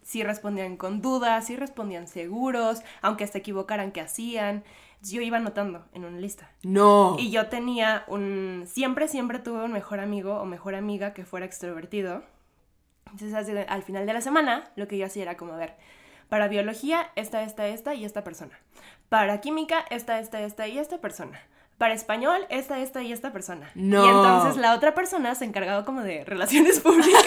Si 0.01 0.23
respondían 0.23 0.77
con 0.77 1.01
dudas, 1.01 1.47
si 1.47 1.55
respondían 1.55 2.07
seguros, 2.07 2.81
aunque 3.01 3.27
se 3.27 3.39
equivocaran, 3.39 3.91
qué 3.91 4.01
hacían 4.01 4.63
yo 5.01 5.21
iba 5.21 5.37
anotando 5.37 5.85
en 5.93 6.05
una 6.05 6.17
lista. 6.17 6.51
No. 6.63 7.15
Y 7.17 7.31
yo 7.31 7.47
tenía 7.47 8.03
un... 8.07 8.65
Siempre, 8.67 9.07
siempre 9.07 9.39
tuve 9.39 9.63
un 9.63 9.71
mejor 9.71 9.99
amigo 9.99 10.39
o 10.39 10.45
mejor 10.45 10.75
amiga 10.75 11.13
que 11.13 11.25
fuera 11.25 11.45
extrovertido, 11.45 12.23
Entonces, 13.11 13.65
al 13.67 13.83
final 13.83 14.05
de 14.05 14.13
la 14.13 14.21
semana, 14.21 14.71
lo 14.75 14.87
que 14.87 14.97
yo 14.97 15.05
hacía 15.05 15.23
era 15.23 15.37
como, 15.37 15.53
a 15.53 15.57
ver, 15.57 15.75
para 16.27 16.47
biología, 16.47 17.11
esta, 17.15 17.43
esta, 17.43 17.67
esta 17.67 17.95
y 17.95 18.05
esta 18.05 18.23
persona. 18.23 18.59
Para 19.09 19.41
química, 19.41 19.85
esta, 19.89 20.19
esta, 20.19 20.41
esta 20.41 20.67
y 20.67 20.77
esta 20.77 20.99
persona. 20.99 21.41
Para 21.77 21.93
español, 21.93 22.45
esta, 22.49 22.79
esta 22.79 23.01
y 23.01 23.13
esta 23.13 23.31
persona. 23.31 23.71
No. 23.73 24.05
Y 24.05 24.09
entonces 24.09 24.57
la 24.57 24.75
otra 24.75 24.93
persona 24.93 25.33
se 25.33 25.45
encargaba 25.45 25.85
como 25.85 26.01
de 26.01 26.25
relaciones 26.25 26.79
públicas. 26.81 27.23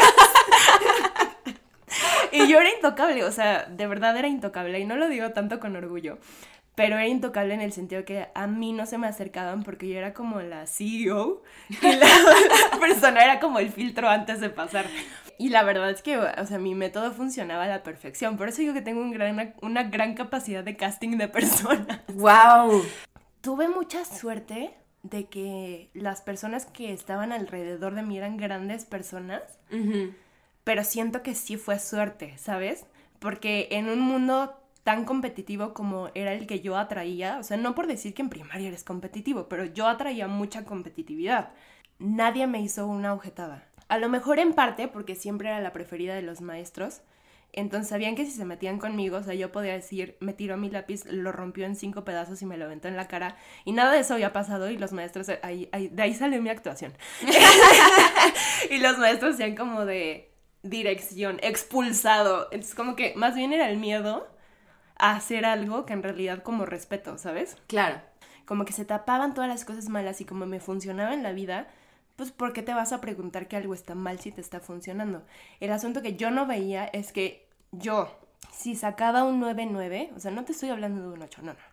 y 2.32 2.46
yo 2.46 2.60
era 2.60 2.70
intocable, 2.70 3.24
o 3.24 3.32
sea, 3.32 3.64
de 3.64 3.86
verdad 3.86 4.16
era 4.16 4.28
intocable. 4.28 4.78
Y 4.78 4.84
no 4.84 4.96
lo 4.96 5.08
digo 5.08 5.30
tanto 5.30 5.58
con 5.58 5.74
orgullo 5.74 6.18
pero 6.74 6.96
era 6.96 7.06
intocable 7.06 7.54
en 7.54 7.60
el 7.60 7.72
sentido 7.72 8.04
que 8.04 8.28
a 8.34 8.46
mí 8.46 8.72
no 8.72 8.86
se 8.86 8.98
me 8.98 9.06
acercaban 9.06 9.62
porque 9.62 9.88
yo 9.88 9.98
era 9.98 10.14
como 10.14 10.40
la 10.40 10.66
CEO 10.66 11.42
y 11.68 11.74
la, 11.96 12.06
persona 12.80 13.22
era 13.24 13.40
como 13.40 13.58
el 13.58 13.70
filtro 13.70 14.08
antes 14.08 14.40
de 14.40 14.50
pasar. 14.50 14.86
Y 15.38 15.48
la 15.48 15.64
verdad 15.64 15.90
es 15.90 16.02
que, 16.02 16.18
o 16.18 16.46
sea, 16.46 16.58
mi 16.58 16.74
método 16.74 17.12
funcionaba 17.12 17.64
a 17.64 17.68
la 17.68 17.82
perfección. 17.82 18.36
Por 18.36 18.48
eso 18.48 18.60
digo 18.60 18.74
que 18.74 18.82
tengo 18.82 19.00
un 19.00 19.10
gran, 19.10 19.54
una 19.60 19.82
gran 19.84 20.14
capacidad 20.14 20.62
de 20.62 20.76
casting 20.76 21.18
de 21.18 21.28
personas. 21.28 22.00
¡Wow! 22.14 22.82
Tuve 23.40 23.68
mucha 23.68 24.04
suerte 24.04 24.72
de 25.02 25.26
que 25.26 25.90
las 25.94 26.22
personas 26.22 26.66
que 26.66 26.92
estaban 26.92 27.32
alrededor 27.32 27.94
de 27.94 28.02
mí 28.02 28.16
eran 28.16 28.36
grandes 28.36 28.84
personas, 28.84 29.42
pero 30.62 30.84
siento 30.84 31.22
que 31.22 31.34
sí 31.34 31.56
fue 31.56 31.80
suerte, 31.80 32.38
¿sabes? 32.38 32.86
Porque 33.18 33.68
en 33.72 33.88
un 33.88 34.00
mundo 34.00 34.61
tan 34.84 35.04
competitivo 35.04 35.74
como 35.74 36.10
era 36.14 36.32
el 36.32 36.46
que 36.46 36.60
yo 36.60 36.76
atraía, 36.76 37.38
o 37.38 37.42
sea, 37.42 37.56
no 37.56 37.74
por 37.74 37.86
decir 37.86 38.14
que 38.14 38.22
en 38.22 38.30
primaria 38.30 38.68
eres 38.68 38.84
competitivo, 38.84 39.48
pero 39.48 39.64
yo 39.64 39.86
atraía 39.86 40.26
mucha 40.28 40.64
competitividad. 40.64 41.52
Nadie 41.98 42.46
me 42.46 42.60
hizo 42.60 42.86
una 42.86 43.12
objetada. 43.12 43.68
A 43.88 43.98
lo 43.98 44.08
mejor 44.08 44.38
en 44.38 44.54
parte 44.54 44.88
porque 44.88 45.14
siempre 45.14 45.48
era 45.48 45.60
la 45.60 45.72
preferida 45.72 46.14
de 46.14 46.22
los 46.22 46.40
maestros, 46.40 47.02
entonces 47.52 47.90
sabían 47.90 48.14
que 48.16 48.24
si 48.24 48.30
se 48.30 48.46
metían 48.46 48.78
conmigo, 48.78 49.18
o 49.18 49.22
sea, 49.22 49.34
yo 49.34 49.52
podía 49.52 49.74
decir, 49.74 50.16
me 50.20 50.32
tiró 50.32 50.56
mi 50.56 50.70
lápiz, 50.70 51.04
lo 51.04 51.32
rompió 51.32 51.66
en 51.66 51.76
cinco 51.76 52.02
pedazos 52.02 52.40
y 52.40 52.46
me 52.46 52.56
lo 52.56 52.64
aventó 52.64 52.88
en 52.88 52.96
la 52.96 53.08
cara. 53.08 53.36
Y 53.66 53.72
nada 53.72 53.92
de 53.92 54.00
eso 54.00 54.14
había 54.14 54.32
pasado 54.32 54.70
y 54.70 54.78
los 54.78 54.92
maestros, 54.92 55.28
ahí, 55.42 55.68
de 55.70 56.02
ahí 56.02 56.14
salió 56.14 56.40
mi 56.40 56.48
actuación. 56.48 56.94
y 58.70 58.78
los 58.78 58.96
maestros 58.98 59.36
decían 59.36 59.54
como 59.54 59.84
de 59.84 60.32
dirección, 60.62 61.38
expulsado. 61.42 62.48
Entonces 62.52 62.74
como 62.74 62.96
que 62.96 63.12
más 63.16 63.34
bien 63.34 63.52
era 63.52 63.68
el 63.68 63.76
miedo 63.76 64.31
a 64.98 65.16
hacer 65.16 65.44
algo 65.44 65.86
que 65.86 65.92
en 65.92 66.02
realidad 66.02 66.42
como 66.42 66.66
respeto, 66.66 67.18
¿sabes? 67.18 67.56
Claro. 67.66 68.00
Como 68.44 68.64
que 68.64 68.72
se 68.72 68.84
tapaban 68.84 69.34
todas 69.34 69.48
las 69.48 69.64
cosas 69.64 69.88
malas 69.88 70.20
y 70.20 70.24
como 70.24 70.46
me 70.46 70.60
funcionaba 70.60 71.14
en 71.14 71.22
la 71.22 71.32
vida, 71.32 71.68
pues 72.16 72.30
¿por 72.30 72.52
qué 72.52 72.62
te 72.62 72.74
vas 72.74 72.92
a 72.92 73.00
preguntar 73.00 73.48
que 73.48 73.56
algo 73.56 73.74
está 73.74 73.94
mal 73.94 74.18
si 74.20 74.30
te 74.32 74.40
está 74.40 74.60
funcionando? 74.60 75.22
El 75.60 75.72
asunto 75.72 76.02
que 76.02 76.16
yo 76.16 76.30
no 76.30 76.46
veía 76.46 76.84
es 76.86 77.12
que 77.12 77.48
yo, 77.72 78.16
si 78.52 78.74
sacaba 78.74 79.24
un 79.24 79.40
9-9, 79.40 80.10
o 80.16 80.20
sea, 80.20 80.30
no 80.30 80.44
te 80.44 80.52
estoy 80.52 80.70
hablando 80.70 81.02
de 81.02 81.14
un 81.14 81.22
8, 81.22 81.42
no, 81.42 81.54
no. 81.54 81.72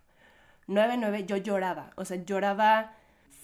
9-9, 0.82 1.26
yo 1.26 1.38
lloraba, 1.38 1.92
o 1.96 2.06
sea, 2.06 2.24
lloraba 2.24 2.94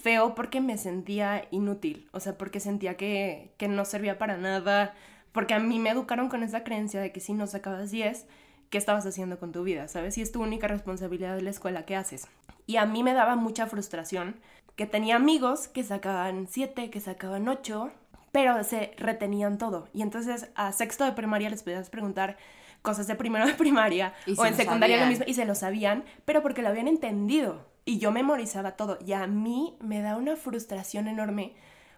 feo 0.02 0.36
porque 0.36 0.62
me 0.62 0.78
sentía 0.78 1.48
inútil, 1.52 2.08
o 2.12 2.20
sea, 2.20 2.38
porque 2.38 2.60
sentía 2.60 2.96
que, 2.96 3.54
que 3.58 3.68
no 3.68 3.86
servía 3.86 4.20
para 4.20 4.38
nada, 4.38 4.94
porque 5.32 5.56
a 5.56 5.60
mí 5.60 5.80
me 5.80 5.90
educaron 5.90 6.30
con 6.30 6.44
esa 6.44 6.64
creencia 6.64 7.02
de 7.02 7.12
que 7.12 7.20
si 7.20 7.34
no 7.34 7.48
sacabas 7.48 7.92
10, 7.92 8.28
qué 8.70 8.78
estabas 8.78 9.06
haciendo 9.06 9.40
con 9.40 9.52
tu 9.52 9.64
vida, 9.64 9.88
¿sabes? 9.88 10.18
Y 10.18 10.22
es 10.22 10.32
tu 10.32 10.42
única 10.42 10.68
responsabilidad 10.68 11.36
de 11.36 11.42
la 11.42 11.50
escuela, 11.50 11.86
¿qué 11.86 11.96
haces? 11.96 12.28
Y 12.68 12.78
a 12.78 12.86
mí 12.86 13.04
me 13.04 13.14
daba 13.14 13.36
mucha 13.36 13.68
frustración 13.68 14.36
que 14.76 14.86
tenía 14.86 15.16
amigos 15.16 15.68
que 15.68 15.84
sacaban 15.84 16.48
siete, 16.50 16.90
que 16.90 17.00
sacaban 17.00 17.48
ocho, 17.48 17.92
pero 18.32 18.64
se 18.64 18.94
retenían 18.98 19.58
todo. 19.58 19.88
Y 19.94 20.02
entonces 20.02 20.50
a 20.56 20.72
sexto 20.72 21.06
de 21.06 21.14
primaria 21.14 21.50
les 21.50 21.64
podías 21.64 21.90
preguntar 21.90 22.38
cosas 22.82 23.08
de 23.08 23.16
primero 23.16 23.46
de 23.46 23.54
primaria 23.54 24.14
o 24.38 24.46
en 24.46 24.56
secundaria 24.56 25.00
lo 25.00 25.08
mismo 25.08 25.26
y 25.28 25.34
se 25.34 25.46
lo 25.46 25.56
sabían, 25.56 26.04
pero 26.26 26.42
porque 26.42 26.62
lo 26.62 26.70
habían 26.70 26.88
entendido. 26.88 27.66
Y 27.86 28.00
yo 28.00 28.12
memorizaba 28.12 28.72
todo. 28.72 28.98
Y 29.06 29.14
a 29.14 29.28
mí 29.28 29.78
me 29.80 30.02
da 30.02 30.18
una 30.18 30.36
frustración 30.36 31.08
enorme 31.08 31.54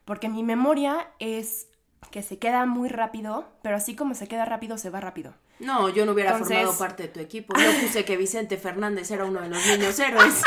porque 0.06 0.30
mi 0.30 0.44
memoria 0.44 1.08
es 1.20 1.68
que 2.12 2.22
se 2.22 2.38
queda 2.38 2.66
muy 2.66 2.90
rápido, 2.90 3.48
pero 3.62 3.76
así 3.76 3.96
como 3.96 4.14
se 4.14 4.28
queda 4.28 4.46
rápido, 4.46 4.78
se 4.78 4.90
va 4.90 5.02
rápido. 5.02 5.34
No, 5.60 5.90
yo 5.90 6.06
no 6.06 6.12
hubiera 6.12 6.38
formado 6.38 6.78
parte 6.78 7.04
de 7.04 7.10
tu 7.10 7.20
equipo. 7.20 7.54
Yo 7.58 7.80
puse 7.82 8.06
que 8.06 8.18
Vicente 8.18 8.58
Fernández 8.58 9.10
era 9.12 9.26
uno 9.26 9.42
de 9.42 9.50
los 9.50 9.66
niños 9.68 10.00
héroes. 10.00 10.44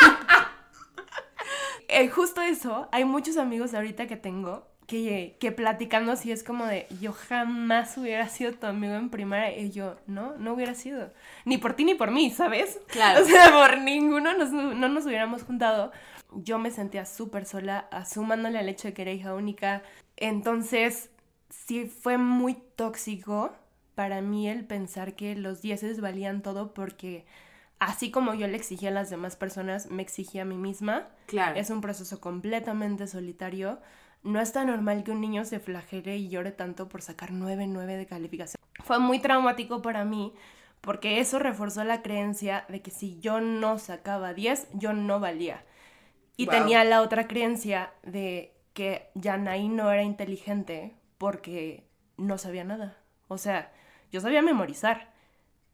eh, 1.88 2.08
justo 2.08 2.40
eso, 2.40 2.88
hay 2.92 3.04
muchos 3.04 3.36
amigos 3.36 3.74
ahorita 3.74 4.06
que 4.06 4.16
tengo 4.16 4.70
que, 4.90 5.36
que 5.38 5.52
platicando 5.52 6.10
así 6.10 6.32
es 6.32 6.42
como 6.42 6.66
de, 6.66 6.88
yo 7.00 7.12
jamás 7.12 7.96
hubiera 7.96 8.28
sido 8.28 8.52
tu 8.54 8.66
amigo 8.66 8.94
en 8.94 9.08
primaria. 9.08 9.56
Y 9.56 9.70
yo, 9.70 9.96
no, 10.08 10.36
no 10.36 10.54
hubiera 10.54 10.74
sido. 10.74 11.12
Ni 11.44 11.58
por 11.58 11.74
ti 11.74 11.84
ni 11.84 11.94
por 11.94 12.10
mí, 12.10 12.30
¿sabes? 12.30 12.80
Claro. 12.88 13.20
O 13.24 13.24
sea, 13.24 13.52
por 13.52 13.78
ninguno 13.78 14.32
no 14.34 14.88
nos 14.88 15.06
hubiéramos 15.06 15.44
juntado. 15.44 15.92
Yo 16.32 16.58
me 16.58 16.72
sentía 16.72 17.04
súper 17.06 17.46
sola, 17.46 17.86
asumándole 17.92 18.58
al 18.58 18.68
hecho 18.68 18.88
de 18.88 18.94
que 18.94 19.02
era 19.02 19.12
hija 19.12 19.34
única. 19.34 19.82
Entonces, 20.16 21.10
sí 21.50 21.86
fue 21.86 22.18
muy 22.18 22.54
tóxico 22.74 23.52
para 23.94 24.22
mí 24.22 24.48
el 24.48 24.64
pensar 24.64 25.14
que 25.14 25.34
los 25.34 25.62
dieces 25.62 26.00
valían 26.00 26.42
todo 26.42 26.74
porque 26.74 27.26
así 27.78 28.10
como 28.10 28.34
yo 28.34 28.46
le 28.46 28.56
exigía 28.56 28.90
a 28.90 28.92
las 28.92 29.10
demás 29.10 29.36
personas, 29.36 29.90
me 29.90 30.02
exigía 30.02 30.42
a 30.42 30.44
mí 30.44 30.56
misma. 30.56 31.08
Claro. 31.26 31.58
Es 31.58 31.70
un 31.70 31.80
proceso 31.80 32.20
completamente 32.20 33.06
solitario. 33.06 33.80
No 34.22 34.40
es 34.40 34.52
tan 34.52 34.68
normal 34.68 35.02
que 35.02 35.10
un 35.10 35.20
niño 35.20 35.44
se 35.44 35.60
flagele 35.60 36.16
y 36.16 36.28
llore 36.28 36.52
tanto 36.52 36.88
por 36.88 37.02
sacar 37.02 37.32
9-9 37.32 37.96
de 37.96 38.06
calificación. 38.06 38.60
Fue 38.84 38.98
muy 38.98 39.18
traumático 39.18 39.82
para 39.82 40.04
mí 40.04 40.34
porque 40.80 41.20
eso 41.20 41.38
reforzó 41.38 41.84
la 41.84 42.02
creencia 42.02 42.64
de 42.68 42.80
que 42.82 42.90
si 42.90 43.18
yo 43.20 43.40
no 43.40 43.78
sacaba 43.78 44.34
10, 44.34 44.68
yo 44.74 44.92
no 44.92 45.20
valía. 45.20 45.64
Y 46.36 46.46
tenía 46.46 46.84
la 46.84 47.02
otra 47.02 47.28
creencia 47.28 47.92
de 48.02 48.54
que 48.72 49.10
Yanaí 49.14 49.68
no 49.68 49.92
era 49.92 50.02
inteligente 50.02 50.96
porque 51.18 51.86
no 52.16 52.38
sabía 52.38 52.64
nada. 52.64 52.96
O 53.28 53.36
sea, 53.36 53.72
yo 54.10 54.20
sabía 54.20 54.42
memorizar, 54.42 55.10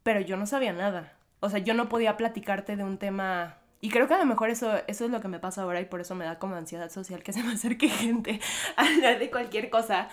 pero 0.02 0.20
yo 0.20 0.36
no 0.36 0.46
sabía 0.46 0.72
nada. 0.72 1.12
O 1.40 1.50
sea, 1.50 1.58
yo 1.58 1.74
no 1.74 1.88
podía 1.88 2.16
platicarte 2.16 2.76
de 2.76 2.84
un 2.84 2.98
tema... 2.98 3.58
Y 3.80 3.90
creo 3.90 4.08
que 4.08 4.14
a 4.14 4.18
lo 4.18 4.24
mejor 4.24 4.50
eso, 4.50 4.80
eso 4.86 5.04
es 5.04 5.10
lo 5.10 5.20
que 5.20 5.28
me 5.28 5.38
pasa 5.38 5.62
ahora 5.62 5.80
y 5.80 5.84
por 5.84 6.00
eso 6.00 6.14
me 6.14 6.24
da 6.24 6.38
como 6.38 6.56
ansiedad 6.56 6.90
social 6.90 7.22
que 7.22 7.32
se 7.32 7.42
me 7.42 7.52
acerque 7.52 7.88
gente 7.90 8.40
a 8.76 8.86
hablar 8.86 9.18
de 9.18 9.30
cualquier 9.30 9.70
cosa. 9.70 10.08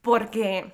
Porque 0.00 0.72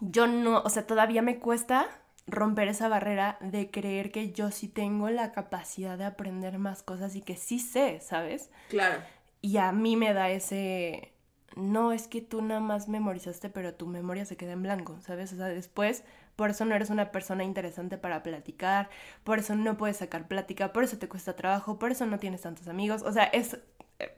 yo 0.00 0.26
no, 0.26 0.60
o 0.60 0.68
sea, 0.68 0.86
todavía 0.86 1.22
me 1.22 1.38
cuesta 1.38 1.88
romper 2.26 2.68
esa 2.68 2.88
barrera 2.88 3.38
de 3.40 3.70
creer 3.70 4.10
que 4.10 4.32
yo 4.32 4.50
sí 4.50 4.68
tengo 4.68 5.08
la 5.10 5.32
capacidad 5.32 5.96
de 5.96 6.04
aprender 6.04 6.58
más 6.58 6.82
cosas 6.82 7.14
y 7.16 7.22
que 7.22 7.36
sí 7.36 7.58
sé, 7.58 8.00
¿sabes? 8.00 8.50
Claro. 8.68 9.00
Y 9.40 9.58
a 9.58 9.72
mí 9.72 9.96
me 9.96 10.12
da 10.12 10.30
ese, 10.30 11.12
no 11.56 11.92
es 11.92 12.06
que 12.06 12.20
tú 12.20 12.42
nada 12.42 12.60
más 12.60 12.86
memorizaste, 12.86 13.48
pero 13.48 13.74
tu 13.74 13.86
memoria 13.86 14.26
se 14.26 14.36
queda 14.36 14.52
en 14.52 14.62
blanco, 14.62 14.98
¿sabes? 15.00 15.32
O 15.32 15.36
sea, 15.36 15.46
después, 15.46 16.04
por 16.36 16.50
eso 16.50 16.66
no 16.66 16.74
eres 16.74 16.90
una 16.90 17.10
persona 17.10 17.44
interesante 17.44 17.96
para 17.96 18.22
platicar, 18.22 18.90
por 19.24 19.38
eso 19.38 19.56
no 19.56 19.78
puedes 19.78 19.96
sacar 19.96 20.28
plática, 20.28 20.72
por 20.74 20.84
eso 20.84 20.98
te 20.98 21.08
cuesta 21.08 21.34
trabajo, 21.34 21.78
por 21.78 21.90
eso 21.90 22.04
no 22.04 22.18
tienes 22.18 22.42
tantos 22.42 22.68
amigos. 22.68 23.02
O 23.02 23.12
sea, 23.12 23.24
es, 23.24 23.58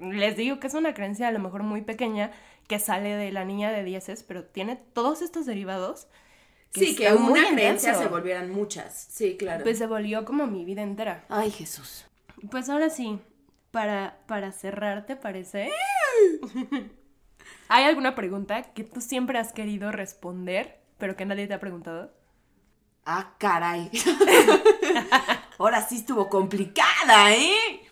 les 0.01 0.37
digo 0.37 0.59
que 0.59 0.67
es 0.67 0.75
una 0.75 0.95
creencia 0.95 1.29
a 1.29 1.33
lo 1.33 1.39
mejor 1.39 1.63
muy 1.63 1.83
pequeña 1.83 2.33
que 2.67 2.81
sale 2.81 3.15
de 3.15 3.31
la 3.31 3.45
niña 3.45 3.71
de 3.71 3.85
dieces, 3.85 4.25
pero 4.25 4.45
tiene 4.45 4.75
todos 4.93 5.23
estos 5.23 5.47
derivados. 5.47 6.09
sí, 6.71 6.97
que 6.97 7.15
una 7.15 7.51
creencia 7.53 7.95
se 7.95 8.09
volvieran 8.09 8.51
muchas. 8.51 9.07
Sí, 9.11 9.37
claro. 9.37 9.63
Pues 9.63 9.79
se 9.79 9.87
volvió 9.87 10.25
como 10.25 10.49
mi 10.49 10.65
vida 10.65 10.83
entera. 10.83 11.25
Ay, 11.29 11.53
Jesús. 11.53 12.05
Pues 12.51 12.69
ahora 12.69 12.91
sí, 12.91 13.21
para, 13.71 14.19
para 14.27 14.51
cerrar, 14.51 15.07
¿te 15.07 15.15
parece? 15.15 15.71
¿Hay 17.69 17.85
alguna 17.85 18.15
pregunta 18.15 18.63
que 18.73 18.83
tú 18.83 19.03
siempre 19.03 19.39
has 19.39 19.53
querido 19.53 19.93
responder, 19.93 20.81
pero 20.97 21.17
que 21.17 21.27
nadie 21.27 21.47
te 21.47 21.55
ha 21.55 21.61
preguntado? 21.61 22.13
Ah, 23.05 23.35
caray. 23.39 23.91
Ahora 25.59 25.83
sí 25.87 25.97
estuvo 25.97 26.29
complicada, 26.29 27.35
¿eh? 27.35 27.83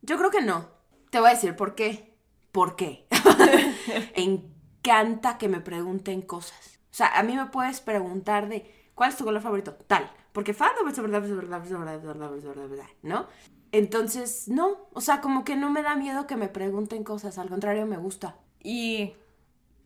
Yo 0.00 0.16
creo 0.16 0.30
que 0.30 0.40
no. 0.40 0.68
Te 1.10 1.20
voy 1.20 1.28
a 1.28 1.34
decir 1.34 1.56
por 1.56 1.74
qué. 1.74 2.16
¿Por 2.52 2.74
qué? 2.74 3.06
encanta 4.14 5.36
que 5.36 5.48
me 5.48 5.60
pregunten 5.60 6.22
cosas. 6.22 6.78
O 6.90 6.94
sea, 6.94 7.18
a 7.18 7.22
mí 7.22 7.36
me 7.36 7.46
puedes 7.46 7.80
preguntar 7.80 8.48
de 8.48 8.90
¿cuál 8.94 9.10
es 9.10 9.16
tu 9.16 9.24
color 9.24 9.42
favorito? 9.42 9.74
Tal. 9.86 10.10
Porque 10.32 10.54
fan 10.54 10.70
es 10.88 10.98
verdad, 11.00 11.24
es 11.24 11.34
verdad, 11.34 11.64
es 11.64 11.70
verdad, 11.70 11.94
es 11.96 12.04
verdad, 12.04 12.36
es 12.36 12.44
verdad, 12.44 12.68
verdad, 12.68 12.86
¿no? 13.02 13.26
Entonces, 13.72 14.48
no. 14.48 14.88
O 14.94 15.02
sea, 15.02 15.20
como 15.20 15.44
que 15.44 15.56
no 15.56 15.70
me 15.70 15.82
da 15.82 15.96
miedo 15.96 16.26
que 16.26 16.36
me 16.36 16.48
pregunten 16.48 17.04
cosas. 17.04 17.36
Al 17.38 17.50
contrario, 17.50 17.84
me 17.86 17.98
gusta. 17.98 18.36
Y 18.62 19.12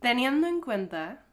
teniendo 0.01 0.47
en 0.47 0.61
cuenta 0.61 1.25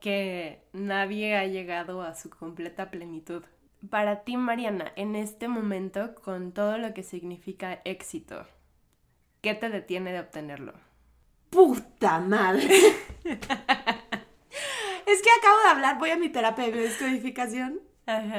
que 0.00 0.62
nadie 0.72 1.36
ha 1.36 1.46
llegado 1.46 2.02
a 2.02 2.14
su 2.14 2.30
completa 2.30 2.90
plenitud, 2.90 3.42
para 3.90 4.24
ti, 4.24 4.36
Mariana, 4.36 4.92
en 4.96 5.14
este 5.14 5.46
momento, 5.46 6.14
con 6.16 6.52
todo 6.52 6.78
lo 6.78 6.92
que 6.94 7.04
significa 7.04 7.80
éxito, 7.84 8.44
¿qué 9.40 9.54
te 9.54 9.70
detiene 9.70 10.12
de 10.12 10.20
obtenerlo? 10.20 10.74
¡Puta 11.50 12.18
madre! 12.18 12.66
es 13.24 15.22
que 15.22 15.30
acabo 15.38 15.58
de 15.64 15.68
hablar, 15.70 15.98
voy 15.98 16.10
a 16.10 16.16
mi 16.16 16.28
terapia 16.28 16.64
de 16.64 16.72
biodescodificación. 16.72 17.80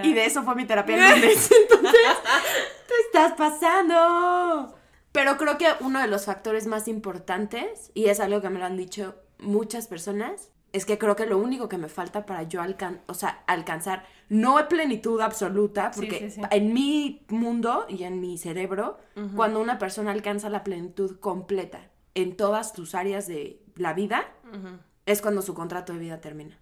Y 0.04 0.14
de 0.14 0.26
eso 0.26 0.44
fue 0.44 0.56
mi 0.56 0.66
terapia 0.66 0.96
el 0.96 1.22
lunes. 1.22 1.52
Entonces, 1.62 2.02
te 2.88 2.94
estás 3.06 3.34
pasando. 3.34 4.79
Pero 5.20 5.38
creo 5.38 5.58
que 5.58 5.68
uno 5.82 6.00
de 6.00 6.08
los 6.08 6.24
factores 6.24 6.66
más 6.66 6.88
importantes, 6.88 7.92
y 7.94 8.06
es 8.06 8.22
algo 8.22 8.40
que 8.42 8.50
me 8.50 8.58
lo 8.58 8.64
han 8.64 8.78
dicho 8.78 9.16
muchas 9.38 9.88
personas, 9.88 10.50
es 10.72 10.86
que 10.86 10.98
creo 10.98 11.18
que 11.18 11.26
lo 11.26 11.38
único 11.38 11.68
que 11.68 11.78
me 11.78 11.90
falta 11.90 12.26
para 12.26 12.44
yo 12.44 12.62
alcan 12.62 13.02
o 13.06 13.14
sea, 13.14 13.44
alcanzar, 13.46 14.06
no 14.30 14.56
plenitud 14.70 15.20
absoluta, 15.20 15.92
porque 15.94 16.34
en 16.52 16.74
mi 16.74 17.26
mundo 17.28 17.86
y 17.90 18.04
en 18.04 18.22
mi 18.22 18.38
cerebro, 18.38 18.98
cuando 19.36 19.60
una 19.60 19.78
persona 19.78 20.12
alcanza 20.12 20.50
la 20.50 20.64
plenitud 20.64 21.20
completa 21.20 21.82
en 22.16 22.38
todas 22.38 22.72
tus 22.72 22.96
áreas 22.96 23.28
de 23.28 23.62
la 23.76 23.92
vida, 23.92 24.26
es 25.06 25.22
cuando 25.22 25.42
su 25.42 25.54
contrato 25.54 25.92
de 25.92 26.00
vida 26.00 26.22
termina. 26.22 26.58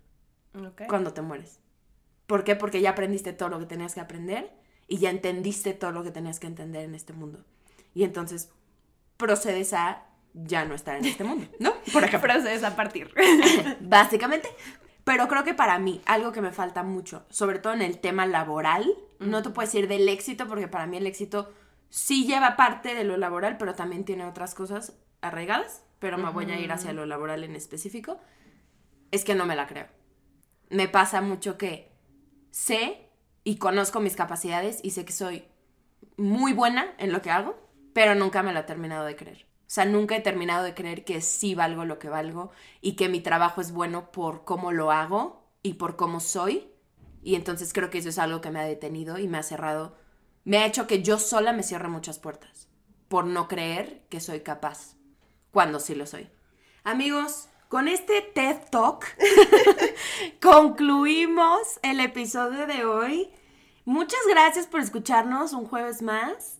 Cuando 0.87 1.13
te 1.13 1.21
mueres. 1.21 1.59
¿Por 2.25 2.43
qué? 2.43 2.55
Porque 2.55 2.81
ya 2.81 2.89
aprendiste 2.89 3.33
todo 3.33 3.49
lo 3.49 3.59
que 3.59 3.67
tenías 3.67 3.93
que 3.93 4.01
aprender 4.01 4.51
y 4.87 4.97
ya 4.97 5.11
entendiste 5.11 5.75
todo 5.75 5.91
lo 5.91 6.01
que 6.01 6.09
tenías 6.09 6.39
que 6.39 6.47
entender 6.47 6.85
en 6.85 6.95
este 6.95 7.13
mundo. 7.13 7.45
Y 7.97 8.03
entonces 8.03 8.51
procedes 9.17 9.73
a 9.73 10.05
ya 10.35 10.65
no 10.65 10.75
estar 10.75 10.97
en 10.97 11.05
este 11.05 11.23
mundo, 11.23 11.47
¿no? 11.57 11.73
Por 11.91 12.03
ejemplo. 12.03 12.29
procedes 12.31 12.63
a 12.63 12.75
partir. 12.75 13.11
Básicamente. 13.81 14.47
Pero 15.03 15.27
creo 15.27 15.43
que 15.43 15.55
para 15.55 15.79
mí, 15.79 15.99
algo 16.05 16.31
que 16.31 16.43
me 16.43 16.51
falta 16.51 16.83
mucho, 16.83 17.25
sobre 17.31 17.57
todo 17.57 17.73
en 17.73 17.81
el 17.81 17.97
tema 17.97 18.27
laboral, 18.27 18.85
no 19.17 19.41
te 19.41 19.49
puedes 19.49 19.73
ir 19.73 19.87
del 19.87 20.07
éxito, 20.09 20.47
porque 20.47 20.67
para 20.67 20.85
mí 20.85 20.97
el 20.97 21.07
éxito 21.07 21.51
sí 21.89 22.27
lleva 22.27 22.55
parte 22.55 22.93
de 22.93 23.03
lo 23.03 23.17
laboral, 23.17 23.57
pero 23.57 23.73
también 23.73 24.05
tiene 24.05 24.25
otras 24.25 24.53
cosas 24.53 24.93
arraigadas, 25.21 25.81
pero 25.97 26.19
me 26.19 26.29
voy 26.29 26.51
a 26.51 26.59
ir 26.59 26.71
hacia 26.71 26.93
lo 26.93 27.07
laboral 27.07 27.43
en 27.43 27.55
específico, 27.55 28.19
es 29.09 29.25
que 29.25 29.33
no 29.33 29.47
me 29.47 29.55
la 29.55 29.65
creo. 29.65 29.87
Me 30.69 30.87
pasa 30.87 31.21
mucho 31.21 31.57
que 31.57 31.91
sé 32.51 33.09
y 33.43 33.57
conozco 33.57 34.01
mis 34.01 34.15
capacidades 34.15 34.81
y 34.83 34.91
sé 34.91 35.03
que 35.03 35.13
soy 35.13 35.45
muy 36.15 36.53
buena 36.53 36.93
en 36.99 37.11
lo 37.11 37.23
que 37.23 37.31
hago, 37.31 37.66
pero 37.97 38.13
nunca 38.13 38.43
me 38.43 38.53
lo 38.53 38.59
he 38.59 38.63
terminado 38.63 39.05
de 39.05 39.15
creer. 39.15 39.47
O 39.61 39.65
sea, 39.65 39.83
nunca 39.83 40.15
he 40.15 40.21
terminado 40.21 40.63
de 40.63 40.75
creer 40.75 41.03
que 41.03 41.19
sí 41.19 41.55
valgo 41.55 41.83
lo 41.83 41.97
que 41.97 42.09
valgo 42.09 42.51
y 42.79 42.95
que 42.95 43.09
mi 43.09 43.21
trabajo 43.21 43.59
es 43.59 43.71
bueno 43.71 44.11
por 44.11 44.45
cómo 44.45 44.71
lo 44.71 44.91
hago 44.91 45.49
y 45.63 45.73
por 45.73 45.95
cómo 45.95 46.19
soy. 46.19 46.71
Y 47.23 47.33
entonces 47.33 47.73
creo 47.73 47.89
que 47.89 47.97
eso 47.97 48.09
es 48.09 48.19
algo 48.19 48.39
que 48.39 48.51
me 48.51 48.59
ha 48.59 48.65
detenido 48.65 49.17
y 49.17 49.27
me 49.27 49.39
ha 49.39 49.41
cerrado, 49.41 49.97
me 50.43 50.59
ha 50.59 50.67
hecho 50.67 50.85
que 50.85 51.01
yo 51.01 51.17
sola 51.17 51.53
me 51.53 51.63
cierre 51.63 51.87
muchas 51.87 52.19
puertas 52.19 52.69
por 53.07 53.25
no 53.25 53.47
creer 53.47 54.05
que 54.09 54.19
soy 54.19 54.41
capaz, 54.41 54.93
cuando 55.49 55.79
sí 55.79 55.95
lo 55.95 56.05
soy. 56.05 56.29
Amigos, 56.83 57.49
con 57.67 57.87
este 57.87 58.21
TED 58.21 58.57
Talk 58.69 59.07
concluimos 60.39 61.79
el 61.81 61.99
episodio 61.99 62.67
de 62.67 62.85
hoy. 62.85 63.31
Muchas 63.85 64.21
gracias 64.29 64.67
por 64.67 64.81
escucharnos 64.81 65.53
un 65.53 65.65
jueves 65.65 66.03
más. 66.03 66.56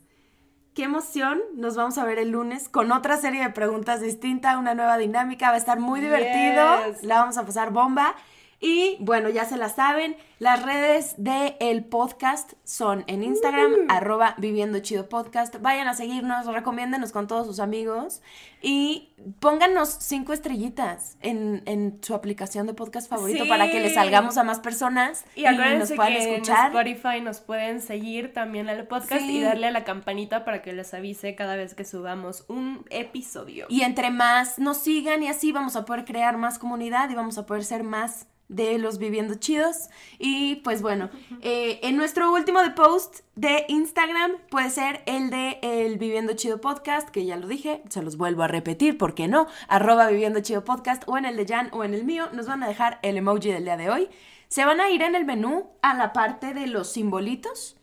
Qué 0.78 0.84
emoción. 0.84 1.42
Nos 1.56 1.76
vamos 1.76 1.98
a 1.98 2.06
ver 2.06 2.20
el 2.20 2.30
lunes 2.30 2.70
con 2.70 2.92
otra 2.92 3.18
serie 3.18 3.42
de 3.42 3.50
preguntas 3.50 4.00
distinta, 4.00 4.60
una 4.60 4.76
nueva 4.76 5.00
dinámica. 5.00 5.48
Va 5.48 5.56
a 5.56 5.58
estar 5.58 5.80
muy 5.80 6.02
divertido. 6.02 6.64
La 7.02 7.16
vamos 7.16 7.36
a 7.40 7.48
pasar 7.48 7.72
bomba. 7.72 8.14
Y 8.60 8.98
bueno, 9.00 9.30
ya 9.30 9.46
se 9.46 9.56
la 9.56 9.70
saben, 9.70 10.18
las 10.40 10.64
redes 10.64 11.14
del 11.18 11.56
el 11.60 11.86
podcast 11.86 12.54
son 12.64 13.04
en 13.06 13.22
Instagram, 13.22 13.72
uh. 13.72 13.86
arroba 13.90 14.34
viviendo 14.40 14.80
chido 14.80 15.10
podcast. 15.10 15.58
Vayan 15.62 15.88
a 15.88 15.94
seguirnos, 15.94 16.48
recomiéndenos 16.48 17.12
con 17.12 17.28
todos 17.28 17.46
sus 17.46 17.60
amigos 17.60 18.22
y 18.60 19.14
pónganos 19.40 19.98
cinco 20.00 20.34
estrellitas 20.34 21.18
en, 21.22 22.00
su 22.02 22.16
aplicación 22.16 22.66
de 22.66 22.74
podcast 22.74 23.08
favorito 23.08 23.48
para 23.48 23.70
que 23.70 23.80
le 23.80 23.94
salgamos 23.94 24.38
a 24.38 24.44
más 24.44 24.60
personas 24.60 25.24
y, 25.36 25.44
nos 25.44 25.92
puedan 25.92 26.14
escuchar. 26.14 26.72
En 26.72 26.78
Spotify 26.78 27.22
nos 27.22 27.42
pueden 27.42 27.80
seguir 27.80 28.34
también 28.34 28.70
al 28.70 28.88
podcast 28.88 29.22
y 29.22 29.42
darle 29.42 29.68
a 29.68 29.72
la 29.72 29.84
campanita 29.84 30.46
para 30.46 30.64
que 30.64 30.74
les 30.74 30.96
avise 30.96 31.36
cada 31.36 31.56
vez 31.56 31.76
que 31.76 31.86
subamos 31.86 32.46
un 32.48 32.86
episodio. 32.90 33.68
Y 33.70 33.82
entre 33.82 34.10
más 34.10 34.58
nos 34.58 34.78
sigan 34.78 35.22
y 35.22 35.28
así 35.28 35.52
vamos 35.52 35.76
a 35.76 35.86
poder 35.86 36.06
crear 36.06 36.38
más 36.38 36.58
comunidad 36.58 37.10
y 37.12 37.16
vamos 37.16 37.38
a 37.38 37.46
poder 37.46 37.64
ser 37.64 37.84
más 37.84 38.28
de 38.50 38.78
los 38.78 38.98
Viviendo 38.98 39.36
Chidos. 39.36 39.90
Y 40.20 40.56
pues 40.58 40.82
bueno, 40.82 41.10
eh, 41.42 41.80
en 41.84 41.98
nuestro 41.98 42.32
último 42.32 42.62
de 42.62 42.72
post 42.72 43.22
de 43.36 43.66
Instagram 43.68 44.34
puede 44.50 44.70
ser 44.70 45.04
el 45.06 45.30
de 45.30 45.60
el 45.62 45.98
Viviendo 45.98 46.34
Chido 46.34 46.62
Podcast, 46.62 47.10
que 47.10 47.26
ya 47.26 47.36
lo 47.36 47.48
dije, 47.48 47.84
se 47.90 48.02
los 48.02 48.18
vuelvo 48.18 48.44
a 48.44 48.48
repetir, 48.48 48.98
¿por 48.98 49.14
qué 49.16 49.28
no? 49.28 49.48
Arroba 49.68 50.08
Viviendo 50.08 50.40
Chido 50.40 50.64
Podcast 50.64 51.04
o 51.08 51.18
en 51.18 51.26
el 51.26 51.36
de 51.36 51.46
Jan 51.46 51.70
o 51.72 51.84
en 51.84 51.94
el 51.94 52.04
mío, 52.04 52.30
nos 52.34 52.48
van 52.48 52.64
a 52.64 52.68
dejar 52.68 53.00
el 53.04 53.18
emoji 53.18 53.52
del 53.52 53.66
día 53.66 53.78
de 53.78 53.90
hoy. 53.90 54.10
Se 54.48 54.64
van 54.64 54.80
a 54.80 54.90
ir 54.90 55.02
en 55.02 55.16
el 55.16 55.26
menú 55.26 55.70
a 55.82 55.94
la 55.94 56.14
parte 56.14 56.54
de 56.54 56.68
los 56.68 56.90
simbolitos 56.90 57.76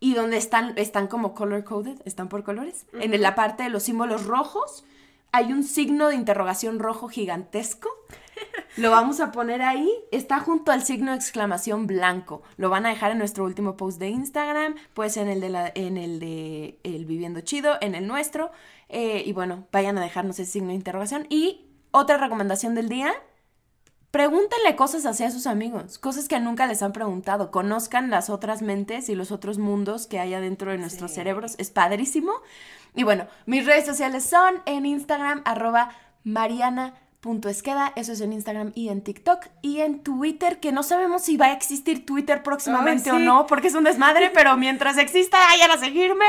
y 0.00 0.14
donde 0.14 0.38
están, 0.38 0.72
están 0.78 1.06
como 1.06 1.34
color 1.34 1.64
coded, 1.64 2.00
están 2.04 2.28
por 2.28 2.42
colores. 2.42 2.86
En 2.94 3.20
la 3.20 3.34
parte 3.34 3.62
de 3.62 3.68
los 3.68 3.84
símbolos 3.84 4.24
rojos 4.24 4.84
hay 5.32 5.52
un 5.52 5.62
signo 5.62 6.08
de 6.08 6.16
interrogación 6.16 6.78
rojo 6.78 7.08
gigantesco 7.08 7.88
lo 8.76 8.90
vamos 8.90 9.20
a 9.20 9.32
poner 9.32 9.62
ahí. 9.62 9.90
Está 10.10 10.40
junto 10.40 10.72
al 10.72 10.82
signo 10.82 11.12
de 11.12 11.16
exclamación 11.16 11.86
blanco. 11.86 12.42
Lo 12.56 12.70
van 12.70 12.86
a 12.86 12.90
dejar 12.90 13.12
en 13.12 13.18
nuestro 13.18 13.44
último 13.44 13.76
post 13.76 13.98
de 13.98 14.08
Instagram, 14.08 14.74
pues 14.94 15.16
en 15.16 15.28
el 15.28 15.40
de, 15.40 15.48
la, 15.48 15.72
en 15.74 15.96
el, 15.96 16.18
de 16.20 16.78
el 16.82 17.04
Viviendo 17.04 17.40
Chido, 17.40 17.76
en 17.80 17.94
el 17.94 18.06
nuestro. 18.06 18.50
Eh, 18.88 19.22
y 19.24 19.32
bueno, 19.32 19.66
vayan 19.72 19.98
a 19.98 20.02
dejarnos 20.02 20.38
ese 20.38 20.50
signo 20.50 20.68
de 20.68 20.74
interrogación. 20.74 21.26
Y 21.28 21.66
otra 21.90 22.16
recomendación 22.16 22.74
del 22.74 22.88
día. 22.88 23.12
Pregúntenle 24.10 24.76
cosas 24.76 25.06
hacia 25.06 25.30
sus 25.30 25.46
amigos, 25.46 25.98
cosas 25.98 26.28
que 26.28 26.38
nunca 26.38 26.66
les 26.66 26.82
han 26.82 26.92
preguntado. 26.92 27.50
Conozcan 27.50 28.10
las 28.10 28.28
otras 28.28 28.60
mentes 28.60 29.08
y 29.08 29.14
los 29.14 29.32
otros 29.32 29.56
mundos 29.56 30.06
que 30.06 30.20
hay 30.20 30.34
adentro 30.34 30.70
de 30.70 30.76
nuestros 30.76 31.12
cerebros. 31.12 31.54
Es 31.56 31.70
padrísimo. 31.70 32.32
Y 32.94 33.04
bueno, 33.04 33.26
mis 33.46 33.64
redes 33.64 33.86
sociales 33.86 34.24
son 34.24 34.60
en 34.66 34.84
Instagram, 34.84 35.40
arroba 35.46 35.92
Mariana 36.24 36.94
punto 37.22 37.48
esqueda, 37.48 37.92
eso 37.94 38.12
es 38.12 38.20
en 38.20 38.32
Instagram 38.32 38.72
y 38.74 38.88
en 38.88 39.00
TikTok 39.00 39.46
y 39.62 39.80
en 39.80 40.00
Twitter, 40.00 40.58
que 40.58 40.72
no 40.72 40.82
sabemos 40.82 41.22
si 41.22 41.36
va 41.36 41.46
a 41.46 41.52
existir 41.52 42.04
Twitter 42.04 42.42
próximamente 42.42 43.12
o 43.12 43.18
no, 43.20 43.46
porque 43.46 43.68
es 43.68 43.74
un 43.76 43.84
desmadre, 43.84 44.30
pero 44.34 44.56
mientras 44.56 44.98
exista, 44.98 45.38
vayan 45.38 45.70
a 45.70 45.78
seguirme, 45.78 46.26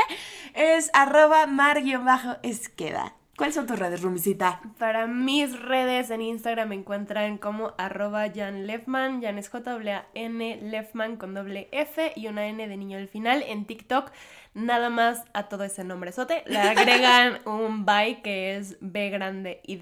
es 0.54 0.90
arroba 0.94 1.46
mar-esqueda. 1.48 3.16
¿Cuáles 3.36 3.56
son 3.56 3.66
tus 3.66 3.78
redes, 3.78 4.00
Rumisita? 4.00 4.60
Para 4.78 5.08
mis 5.08 5.58
redes 5.60 6.10
en 6.10 6.22
Instagram 6.22 6.68
me 6.68 6.76
encuentran 6.76 7.36
como 7.38 7.72
arroba 7.78 8.30
Jan 8.32 8.66
Lefman, 8.66 9.20
Jan 9.22 9.38
es 9.38 9.48
J-N 9.48 10.58
Lefman 10.62 11.16
con 11.16 11.34
doble 11.34 11.68
F 11.72 12.12
y 12.14 12.28
una 12.28 12.46
N 12.46 12.68
de 12.68 12.76
niño 12.76 12.96
al 12.96 13.08
final. 13.08 13.42
En 13.42 13.64
TikTok 13.64 14.12
nada 14.54 14.88
más 14.88 15.24
a 15.32 15.48
todo 15.48 15.64
ese 15.64 15.82
nombre 15.82 16.12
sote 16.12 16.44
le 16.46 16.58
agregan 16.60 17.40
un 17.44 17.84
bye 17.84 18.22
que 18.22 18.56
es 18.56 18.76
B 18.80 19.10
grande 19.10 19.60
Y, 19.64 19.80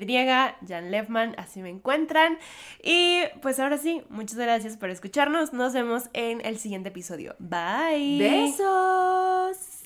Jan 0.66 0.90
Lefman, 0.90 1.34
así 1.36 1.60
me 1.60 1.68
encuentran. 1.68 2.38
Y 2.82 3.20
pues 3.42 3.60
ahora 3.60 3.76
sí, 3.76 4.02
muchas 4.08 4.38
gracias 4.38 4.78
por 4.78 4.88
escucharnos. 4.88 5.52
Nos 5.52 5.74
vemos 5.74 6.08
en 6.14 6.44
el 6.44 6.58
siguiente 6.58 6.88
episodio. 6.88 7.36
Bye. 7.38 8.18
Besos. 8.18 9.81